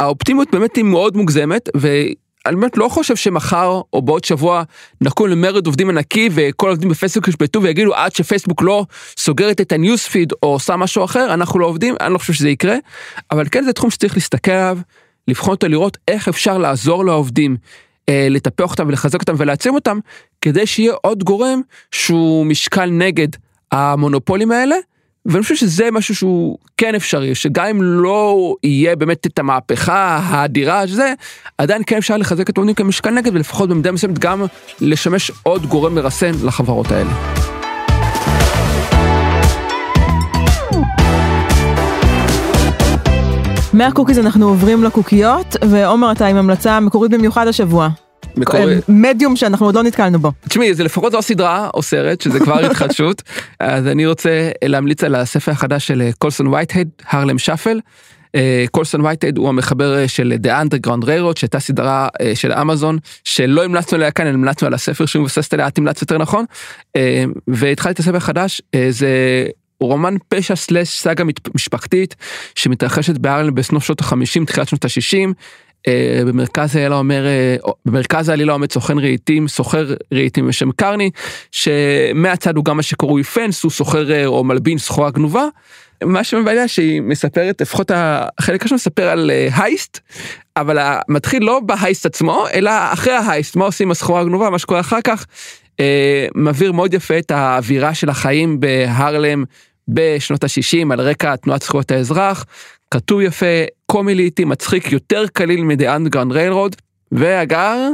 האופטימיות 0.00 0.48
באמת 0.52 0.76
היא 0.76 0.84
מאוד 0.84 1.16
מוגזמת. 1.16 1.68
אני 2.48 2.56
באמת 2.56 2.76
לא 2.76 2.88
חושב 2.88 3.16
שמחר 3.16 3.80
או 3.92 4.02
בעוד 4.02 4.24
שבוע 4.24 4.62
נקום 5.00 5.28
למרד 5.28 5.66
עובדים 5.66 5.90
ענקי 5.90 6.28
וכל 6.32 6.68
העובדים 6.68 6.88
בפייסבוק 6.88 7.28
ישבתו 7.28 7.62
ויגידו 7.62 7.94
עד 7.94 8.14
שפייסבוק 8.14 8.62
לא 8.62 8.86
סוגרת 9.16 9.60
את 9.60 9.72
הניוספיד 9.72 10.32
או 10.42 10.48
עושה 10.48 10.76
משהו 10.76 11.04
אחר 11.04 11.34
אנחנו 11.34 11.58
לא 11.58 11.66
עובדים 11.66 11.94
אני 12.00 12.12
לא 12.12 12.18
חושב 12.18 12.32
שזה 12.32 12.48
יקרה 12.48 12.76
אבל 13.30 13.44
כן 13.50 13.64
זה 13.64 13.72
תחום 13.72 13.90
שצריך 13.90 14.14
להסתכל 14.14 14.50
עליו 14.50 14.78
לבחון 15.28 15.50
אותו 15.50 15.68
לראות 15.68 15.98
איך 16.08 16.28
אפשר 16.28 16.58
לעזור 16.58 17.04
לעובדים 17.04 17.56
אה, 18.08 18.26
לטפח 18.30 18.70
אותם 18.70 18.88
ולחזק 18.88 19.20
אותם 19.20 19.34
ולהעצים 19.38 19.74
אותם 19.74 19.98
כדי 20.40 20.66
שיהיה 20.66 20.92
עוד 21.02 21.24
גורם 21.24 21.60
שהוא 21.90 22.46
משקל 22.46 22.90
נגד 22.90 23.28
המונופולים 23.72 24.50
האלה. 24.52 24.76
ואני 25.26 25.42
חושב 25.42 25.54
שזה 25.54 25.90
משהו 25.92 26.14
שהוא 26.14 26.58
כן 26.76 26.94
אפשרי, 26.94 27.34
שגם 27.34 27.66
אם 27.66 27.82
לא 27.82 28.54
יהיה 28.62 28.96
באמת 28.96 29.26
את 29.26 29.38
המהפכה 29.38 30.20
האדירה 30.22 30.86
שזה, 30.86 31.12
עדיין 31.58 31.82
כן 31.86 31.96
אפשר 31.96 32.16
לחזק 32.16 32.50
את 32.50 32.58
העובדים 32.58 32.74
כמשקל 32.74 33.10
נגד 33.10 33.34
ולפחות 33.34 33.68
במידה 33.68 33.92
מסוימת 33.92 34.18
גם 34.18 34.44
לשמש 34.80 35.30
עוד 35.42 35.66
גורם 35.66 35.94
מרסן 35.94 36.32
לחברות 36.44 36.86
האלה. 36.92 37.10
מהקוקיז 43.72 44.18
אנחנו 44.18 44.48
עוברים 44.48 44.84
לקוקיות, 44.84 45.56
ועומר 45.70 46.12
אתה 46.12 46.26
עם 46.26 46.36
המלצה 46.36 46.80
מקורית 46.80 47.10
במיוחד 47.10 47.46
השבוע. 47.46 47.88
מקורי. 48.36 48.76
מדיום 48.88 49.36
שאנחנו 49.36 49.66
עוד 49.66 49.74
לא 49.74 49.82
נתקלנו 49.82 50.18
בו. 50.18 50.32
תשמעי 50.48 50.74
זה 50.74 50.84
לפחות 50.84 51.14
לא 51.14 51.20
סדרה 51.20 51.68
או 51.74 51.82
סרט 51.82 52.20
שזה 52.20 52.40
כבר 52.40 52.58
התחדשות 52.66 53.22
אז 53.60 53.86
אני 53.86 54.06
רוצה 54.06 54.50
להמליץ 54.64 55.04
על 55.04 55.14
הספר 55.14 55.52
החדש 55.52 55.86
של 55.86 56.02
אה, 56.02 56.10
קולסון 56.18 56.46
וייטהד 56.46 56.88
הרלם 57.10 57.38
שפל. 57.38 57.80
אה, 58.34 58.64
קולסון 58.70 59.00
וייטהד 59.00 59.38
הוא 59.38 59.48
המחבר 59.48 59.98
אה, 59.98 60.08
של 60.08 60.34
The 60.42 60.48
Underground 60.48 61.04
Railroad 61.04 61.38
שהייתה 61.38 61.60
סדרה 61.60 62.08
של 62.34 62.52
אמזון 62.52 62.98
שלא 63.24 63.64
המלצנו 63.64 63.96
עליה 63.96 64.10
כאן 64.10 64.26
המלצנו 64.26 64.66
על 64.66 64.74
הספר 64.74 65.06
שהוא 65.06 65.22
מבססת 65.22 65.54
עליה 65.54 65.68
את 65.68 65.78
המלצת 65.78 66.00
יותר 66.00 66.18
נכון 66.18 66.44
והתחלתי 67.48 67.92
את 67.92 67.98
הספר 67.98 68.16
החדש 68.16 68.62
זה 68.90 69.08
רומן 69.80 70.14
פשע 70.28 70.56
סלאש 70.56 70.88
סאגה 70.88 71.24
משפחתית 71.54 72.14
שמתרחשת 72.54 73.18
בארלם 73.18 73.54
בסוף 73.54 73.84
שנות 73.84 74.00
ה-50 74.00 74.44
תחילת 74.46 74.68
שנות 74.68 74.84
ה-60 74.84 75.16
אה, 75.18 75.32
במרכז 76.26 76.76
העלילה 76.76 76.96
אומר, 76.96 77.26
אה, 77.26 77.56
במרכז 77.84 78.28
העלילה 78.28 78.52
עומד 78.52 78.72
סוכן 78.72 78.98
רהיטים, 78.98 79.48
סוחר 79.48 79.94
רהיטים 80.14 80.48
בשם 80.48 80.72
קרני, 80.72 81.10
שמהצד 81.52 82.56
הוא 82.56 82.64
גם 82.64 82.76
מה 82.76 82.82
שקרוי 82.82 83.22
פנס, 83.22 83.62
הוא 83.62 83.70
סוחר 83.70 84.12
אה, 84.12 84.26
או 84.26 84.44
מלבין 84.44 84.78
סחורה 84.78 85.10
גנובה. 85.10 85.44
מה 86.04 86.24
שמבעיה 86.24 86.68
שהיא 86.68 87.02
מספרת, 87.02 87.60
לפחות 87.60 87.90
החלק 87.94 88.64
השני 88.64 88.74
מספר 88.74 89.08
על 89.08 89.30
הייסט, 89.56 90.00
אבל 90.56 90.78
מתחיל 91.08 91.44
לא 91.44 91.60
בהייסט 91.60 92.06
עצמו, 92.06 92.46
אלא 92.54 92.70
אחרי 92.92 93.12
ההייסט, 93.12 93.56
מה 93.56 93.64
עושים 93.64 93.88
עם 93.88 93.90
הסחורה 93.90 94.20
הגנובה, 94.20 94.50
מה 94.50 94.58
שקורה 94.58 94.80
אחר 94.80 94.98
כך. 95.04 95.26
מבהיר 96.34 96.72
מאוד 96.72 96.94
יפה 96.94 97.18
את 97.18 97.30
האווירה 97.30 97.94
של 97.94 98.08
החיים 98.08 98.60
בהרלם 98.60 99.44
בשנות 99.88 100.44
ה-60 100.44 100.92
על 100.92 101.00
רקע 101.00 101.36
תנועת 101.36 101.62
זכויות 101.62 101.90
האזרח, 101.90 102.44
כתוב 102.90 103.20
יפה, 103.20 103.46
קומיליטי, 103.92 104.44
מצחיק, 104.44 104.92
יותר 104.92 105.24
קליל 105.32 105.64
מ-The 105.64 105.82
Underground 105.82 106.32
Railroad, 106.32 106.76
והגר, 107.12 107.88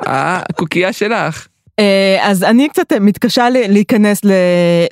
הקוקייה 0.00 0.92
שלך. 0.92 1.46
אה, 1.78 2.18
אז 2.22 2.42
אני 2.42 2.68
קצת 2.68 2.92
מתקשה 2.92 3.50
להיכנס 3.50 4.20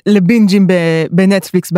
לבינג'ים 0.05 0.67
בנטפליקס 1.11 1.73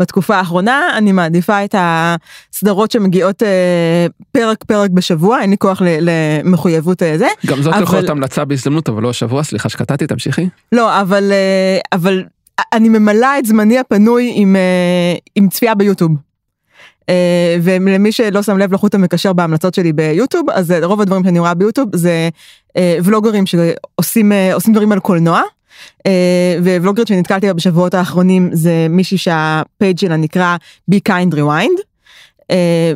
בתקופה 0.00 0.36
האחרונה, 0.36 0.88
אני 0.98 1.12
מעדיפה 1.12 1.64
את 1.64 1.74
הסדרות 1.78 2.90
שמגיעות 2.90 3.42
אה, 3.42 4.06
פרק 4.32 4.64
פרק 4.64 4.90
בשבוע, 4.90 5.40
אין 5.40 5.50
לי 5.50 5.58
כוח 5.58 5.82
למחויבות 5.84 7.02
אה, 7.02 7.18
זה. 7.18 7.28
גם 7.46 7.62
זאת 7.62 7.74
יכולה 7.82 8.00
להיות 8.00 8.10
המלצה 8.10 8.44
בהזדמנות, 8.44 8.88
אבל 8.88 9.02
לא 9.02 9.10
השבוע, 9.10 9.42
סליחה 9.42 9.68
שקטעתי, 9.68 10.06
תמשיכי. 10.06 10.48
לא, 10.72 11.00
אבל, 11.00 11.32
אבל 11.92 12.24
אני 12.72 12.88
ממלאה 12.88 13.38
את 13.38 13.46
זמני 13.46 13.78
הפנוי 13.78 14.32
עם, 14.34 14.56
עם 15.36 15.48
צפייה 15.48 15.74
ביוטיוב. 15.74 16.31
אה, 17.08 17.56
ולמי 17.62 18.12
שלא 18.12 18.42
שם 18.42 18.58
לב 18.58 18.74
לחוט 18.74 18.94
המקשר 18.94 19.32
בהמלצות 19.32 19.74
שלי 19.74 19.92
ביוטיוב 19.92 20.50
אז 20.50 20.74
רוב 20.82 21.00
הדברים 21.00 21.24
שאני 21.24 21.38
רואה 21.38 21.54
ביוטיוב 21.54 21.96
זה 21.96 22.28
אה, 22.76 22.98
ולוגרים 23.04 23.44
שעושים 23.46 24.32
אה, 24.32 24.52
דברים 24.72 24.92
על 24.92 25.00
קולנוע. 25.00 25.40
וולוגרית 26.80 27.08
שנתקלתי 27.08 27.46
בה 27.46 27.52
בשבועות 27.52 27.94
האחרונים 27.94 28.50
זה 28.52 28.86
מישהי 28.90 29.18
שהפייג' 29.18 29.98
שלה 29.98 30.16
נקרא 30.16 30.56
be 30.90 30.96
kind 31.08 31.34
rewind. 31.34 31.80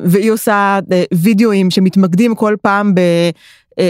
והיא 0.04 0.30
עושה 0.30 0.78
וידאוים 1.14 1.70
שמתמקדים 1.70 2.34
כל 2.34 2.56
פעם. 2.62 2.94
אה, 2.98 3.30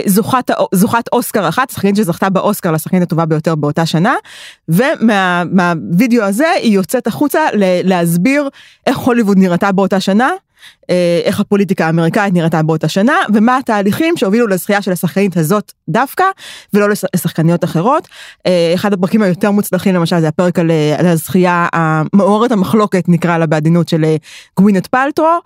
זוכת, 0.07 0.51
זוכת 0.75 1.05
אוסקר 1.13 1.49
אחת, 1.49 1.71
שחקנית 1.71 1.97
שזכתה 1.97 2.31
באוסקר 2.31 2.73
לשחקנית 2.73 3.03
הטובה 3.03 3.27
ביותר 3.27 3.55
באותה 3.55 3.87
שנה, 3.87 4.15
ומהווידאו 4.69 6.23
הזה 6.23 6.51
היא 6.51 6.73
יוצאת 6.73 7.07
החוצה 7.07 7.41
להסביר 7.85 8.49
איך 8.87 8.99
הוליווד 8.99 9.39
נראתה 9.39 9.73
באותה 9.73 10.01
שנה, 10.01 10.31
אה, 10.91 11.21
איך 11.25 11.41
הפוליטיקה 11.41 11.87
האמריקאית 11.87 12.35
נראתה 12.35 12.63
באותה 12.63 12.89
שנה, 12.89 13.15
ומה 13.35 13.57
התהליכים 13.57 14.17
שהובילו 14.17 14.47
לזכייה 14.47 14.83
של 14.83 14.93
השחקנית 14.93 15.37
הזאת 15.37 15.73
דווקא, 15.89 16.25
ולא 16.75 16.89
לשחקניות 17.15 17.65
אחרות. 17.65 18.09
אה, 18.47 18.73
אחד 18.75 18.93
הפרקים 18.93 19.23
היותר 19.23 19.51
מוצלחים 19.51 19.95
למשל 19.95 20.21
זה 20.21 20.29
הפרק 20.29 20.59
על, 20.59 20.71
על 20.99 21.07
הזכייה 21.07 21.69
המעוררת 21.73 22.53
המחלוקת 22.53 23.05
נקרא 23.09 23.39
לה 23.39 23.47
בעדינות 23.47 23.89
של 23.89 24.05
גווינט 24.59 24.87
פלטרו. 24.87 25.39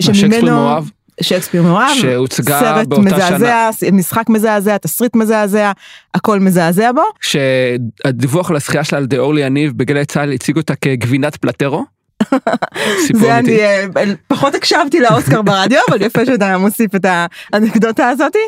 שממנו... 0.00 0.80
שייקספיר 1.22 1.62
מאוהב, 1.62 1.96
שהוצגה 1.96 2.60
סרט 2.60 2.86
באותה 2.86 3.02
מזעזע, 3.02 3.70
שנה. 3.80 3.90
משחק 3.90 4.28
מזעזע, 4.28 4.78
תסריט 4.78 5.16
מזעזע, 5.16 5.72
הכל 6.14 6.40
מזעזע 6.40 6.92
בו. 6.92 7.02
שהדיווח 7.20 8.50
על 8.50 8.56
הזכייה 8.56 8.84
שלה 8.84 8.98
על 8.98 9.06
דה 9.06 9.18
אורלי 9.18 9.40
יניב 9.40 9.72
בגלי 9.76 10.04
צה"ל 10.04 10.32
הציג 10.32 10.56
אותה 10.56 10.74
כגבינת 10.74 11.36
פלטרו. 11.36 11.93
זה 13.12 13.38
אני 13.38 13.60
אה, 13.60 13.84
פחות 14.26 14.54
הקשבתי 14.54 15.00
לאוסקר 15.00 15.42
ברדיו 15.42 15.80
אבל 15.88 16.02
יפה 16.02 16.26
שאתה 16.26 16.58
מוסיף 16.58 16.94
את 16.94 17.06
האנקדוטה 17.52 18.08
הזאתי 18.08 18.38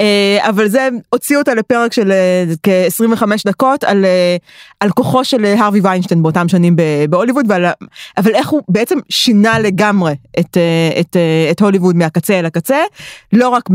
אה, 0.00 0.38
אבל 0.48 0.68
זה 0.68 0.88
הוציא 1.10 1.36
אותה 1.36 1.54
לפרק 1.54 1.92
של 1.92 2.12
אה, 2.12 2.44
כ-25 2.62 3.22
דקות 3.46 3.84
על 3.84 4.04
על 4.80 4.90
כוחו 4.90 5.24
של 5.24 5.44
הרווי 5.44 5.80
ויינשטיין 5.82 6.22
באותם 6.22 6.48
שנים 6.48 6.76
בהוליווד 7.10 7.44
ועל 7.48 7.64
אבל 8.16 8.34
איך 8.34 8.48
הוא 8.48 8.62
בעצם 8.68 8.98
שינה 9.08 9.58
לגמרי 9.58 10.14
את 10.40 10.56
את 11.00 11.16
את 11.50 11.60
הוליווד 11.60 11.96
מהקצה 11.96 12.38
אל 12.38 12.46
הקצה 12.46 12.78
לא 13.32 13.48
רק 13.48 13.68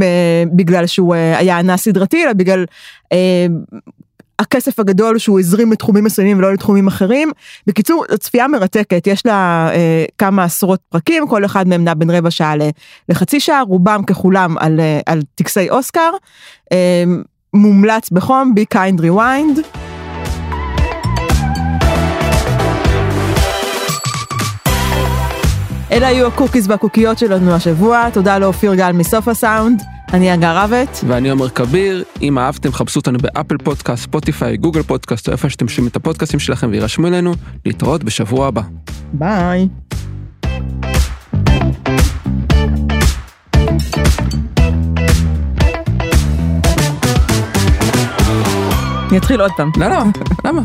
בגלל 0.55 0.87
שהוא 0.87 1.15
היה 1.15 1.59
ענה 1.59 1.77
סדרתי 1.77 2.23
אלא 2.23 2.33
בגלל 2.33 2.65
הכסף 4.39 4.79
הגדול 4.79 5.17
שהוא 5.17 5.39
הזרים 5.39 5.71
לתחומים 5.71 6.03
מסוימים 6.03 6.37
ולא 6.37 6.53
לתחומים 6.53 6.87
אחרים. 6.87 7.31
בקיצור, 7.67 8.05
צפייה 8.19 8.47
מרתקת, 8.47 9.07
יש 9.07 9.25
לה 9.25 9.69
אה, 9.73 10.05
כמה 10.17 10.43
עשרות 10.43 10.79
פרקים, 10.89 11.27
כל 11.27 11.45
אחד 11.45 11.67
מהם 11.67 11.83
נע 11.83 11.93
בין 11.93 12.09
רבע 12.09 12.31
שעה 12.31 12.53
לחצי 13.09 13.39
שעה, 13.39 13.61
רובם 13.61 14.01
ככולם 14.07 14.57
על, 14.57 14.79
אה, 14.79 14.99
על 15.05 15.21
טקסי 15.35 15.69
אוסקר. 15.69 16.11
אה, 16.71 17.03
מומלץ 17.53 18.09
בחום, 18.09 18.53
be 18.59 18.77
kind 18.77 19.01
rewind. 19.01 19.77
אלה 25.91 26.07
היו 26.07 26.27
ה 26.27 26.32
cookies 26.32 26.65
והקוקיות 26.67 27.17
שלנו 27.17 27.55
השבוע, 27.55 28.09
תודה 28.13 28.37
לאופיר 28.37 28.75
גל 28.75 28.91
מסוף 28.91 29.27
הסאונד. 29.27 29.96
אני 30.13 30.33
הגר 30.33 30.57
רבט. 30.57 30.99
ואני 31.07 31.29
עומר 31.29 31.49
כביר. 31.49 32.03
אם 32.21 32.39
אהבתם, 32.39 32.73
חפשו 32.73 32.99
אותנו 32.99 33.17
ב 33.19 33.26
Apple 33.26 33.57
Podcast, 33.57 34.03
Spotify, 34.03 34.57
Google 34.57 34.83
Podcast, 34.83 35.27
או 35.27 35.33
איפה 35.33 35.49
שאתם 35.49 35.67
שומעים 35.67 35.91
את 35.91 35.95
הפודקאסטים 35.95 36.39
שלכם 36.39 36.69
וירשמו 36.71 37.07
אלינו. 37.07 37.33
להתראות 37.65 38.03
בשבוע 38.03 38.47
הבא. 38.47 38.61
ביי. 39.13 39.67
אני 49.09 49.17
אתחיל 49.17 49.41
עוד 49.41 49.51
פעם. 49.57 49.71
לא, 49.77 49.87
לא, 49.87 49.97
למה? 50.45 50.61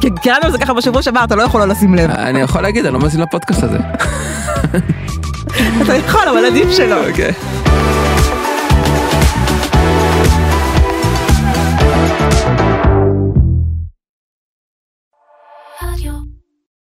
כי 0.00 0.08
קראנו 0.22 0.48
לזה 0.48 0.58
ככה 0.58 0.74
בשבוע 0.74 1.02
שעבר, 1.02 1.24
אתה 1.24 1.36
לא 1.36 1.42
יכול 1.42 1.60
לא 1.60 1.68
לשים 1.68 1.94
לב. 1.94 2.10
אני 2.10 2.40
יכול 2.40 2.62
להגיד, 2.62 2.84
אני 2.84 2.94
לא 2.94 3.00
מאזין 3.00 3.20
לפודקאסט 3.20 3.62
הזה. 3.62 3.78
אתה 5.82 5.94
יכול, 5.96 6.28
אבל 6.30 6.44
עדיף 6.44 6.70
שלא. 6.76 7.08
אוקיי. 7.08 7.32